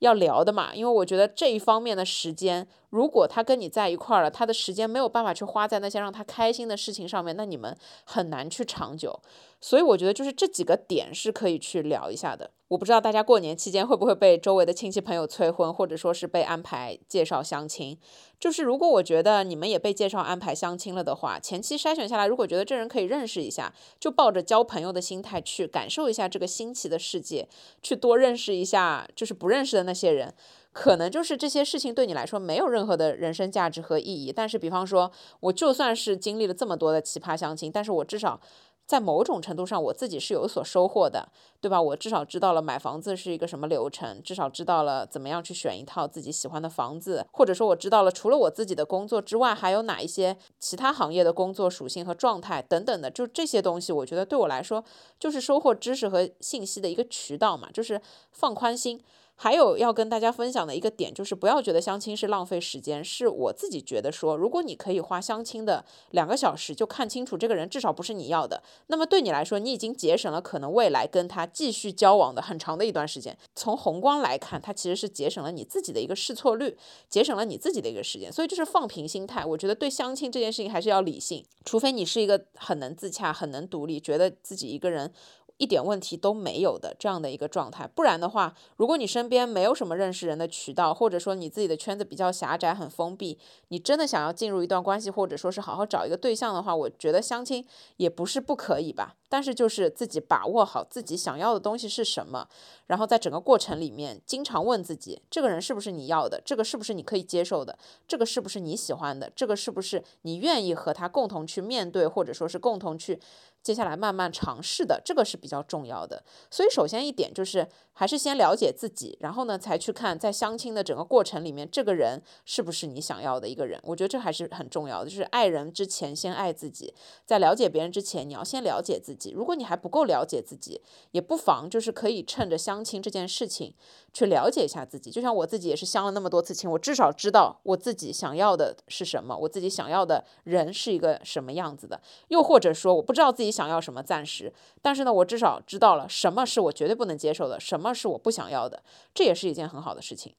[0.00, 9.20] 要聊的嘛，因为我觉得这一方面的时间，如果他跟你在一块儿了，他的时间没有办法去花在那些让他开心的事情上面，那你们很难去长久。
[9.60, 12.50] 所以我觉得就是这几个点是可以去聊一下的。
[12.68, 17.98] 我不知道大家过年期间会不会被周围的亲戚朋友催婚，或者说是被安排介绍相亲。
[18.40, 27.48] 就是如果我觉得你们也被介绍安排相亲了的话，前期筛选下来，如果觉得这人可以认识一下，就抱着交朋友的心态去感受一下这个新奇的世界，
[27.82, 30.34] 去多认识一下就是不认识的那些人。
[30.76, 35.10] 可能就是这些事情对你来说没有任何的人生价值和意义，但是比方说，
[35.40, 38.38] 我就算是经历了这么多的奇葩相亲，但是我至少。
[38.86, 41.28] 在某种程度上，我自己是有所收获的，
[41.60, 41.82] 对吧？
[41.82, 54.84] 我至少知道了买房子是一个什么流程，至少知道了怎么样去选一套自己喜欢的房子，或者说我知道了除了我自己的工作之外，还有哪一些其他行业的工作属性和状态等等的，就这些东西，我觉得对我来说
[55.18, 58.00] 就是收获知识和信息的一个渠道嘛，就是
[58.30, 59.02] 放宽心。
[59.38, 63.04] 还有要跟大家分享的一个点，就是不要觉得相亲是浪费时间。
[63.04, 73.36] 是我自己觉得说，如果你可以花相亲的两个小时就看清楚这个人至少不是你要的，那么对你来说，你已经节省了可能未来跟他继续交往的很长的一段时间。
[73.54, 76.76] 从宏观来看，它其实是节省了你自己的一个试错率，
[77.10, 78.32] 节省了你自己的一个时间。
[78.32, 81.44] 所以就是放平心态，我觉得对相亲这件事情还是要理性。
[81.64, 85.12] 除非你是一个很能自洽、很能独立，觉得自己一个人。
[85.58, 93.38] 一点问题都没有的这样的一个状态，不然的话，如果你身边没有什么认识人的渠道，或者说你自己的圈子比较狭窄、很封闭，
[93.68, 99.16] 你真的想要进入一段关系，或者说是好好找一个对象的话，我觉得相亲也不是不可以吧。
[99.28, 102.48] 但是就是自己把握好自己想要的东西是什么，
[102.86, 106.40] 然后在整个过程里面经常问自己，这个人是不是你要的？
[106.44, 107.76] 这个是不是你可以接受的？
[108.06, 109.28] 这个是不是你喜欢的？
[109.34, 113.18] 这个是不是你愿意和他共同去面对，或者说是共同去
[113.66, 115.02] 接下来慢慢尝试的？
[115.04, 116.22] 这个是比较重要的。
[116.48, 123.80] 所以首先一点就是还是先了解自己，然后呢才去看在相亲的整个过程里面，这个人是不是你想要的一个人？
[123.82, 126.94] 我觉得这还是很重要的，就是爱人之前先爱自己，
[127.24, 129.32] 在了解别人之前，你要先了解自己。
[129.32, 133.74] 如果你还不够了解自己，也不妨就是可以趁着相亲这件事情
[134.12, 135.10] 去了解一下自己。
[135.10, 142.00] 就像我自己也是相了那么多次亲，我至少知道我自己想要的是什么，我自己想要的人是一个什么样子的。
[142.28, 144.52] 又或者说，我不知道自己想要什么，暂时，
[144.82, 148.82] 但是呢，我至少知道了什么是我绝对不能接受的，什么是我不想要的，
[149.14, 150.34] 这也是一件很好的事情。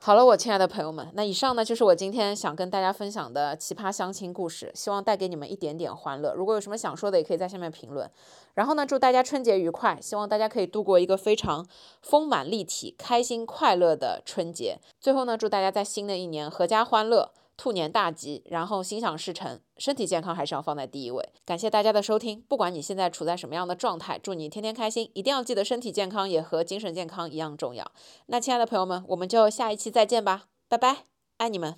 [0.00, 6.32] 好了，我亲爱的朋友们，那以上呢就是我今天想跟大家分享的奇葩相亲故事，希望带给你们一点点欢乐。
[6.34, 8.08] 如果有什么想说的，也可以在下面评论。
[8.54, 11.66] 然后呢，祝大家春节愉快，希望大家可以度过一个非常
[12.00, 14.78] 丰满、立体、开心、快乐的春节。
[15.00, 17.32] 最后呢，祝大家在新的一年阖家欢乐。
[17.58, 21.28] 兔年大吉，然后心想事成，身体健康还是要放在第一位。
[21.44, 27.90] 感谢大家的收听，不管你现在处在什么样的状态，祝你天天开心，一定要记得身体健康也和精神健康一样重要。
[28.26, 30.98] 那亲爱的朋友们，我们就下一期再见吧，拜拜，
[31.38, 31.74] 爱你们。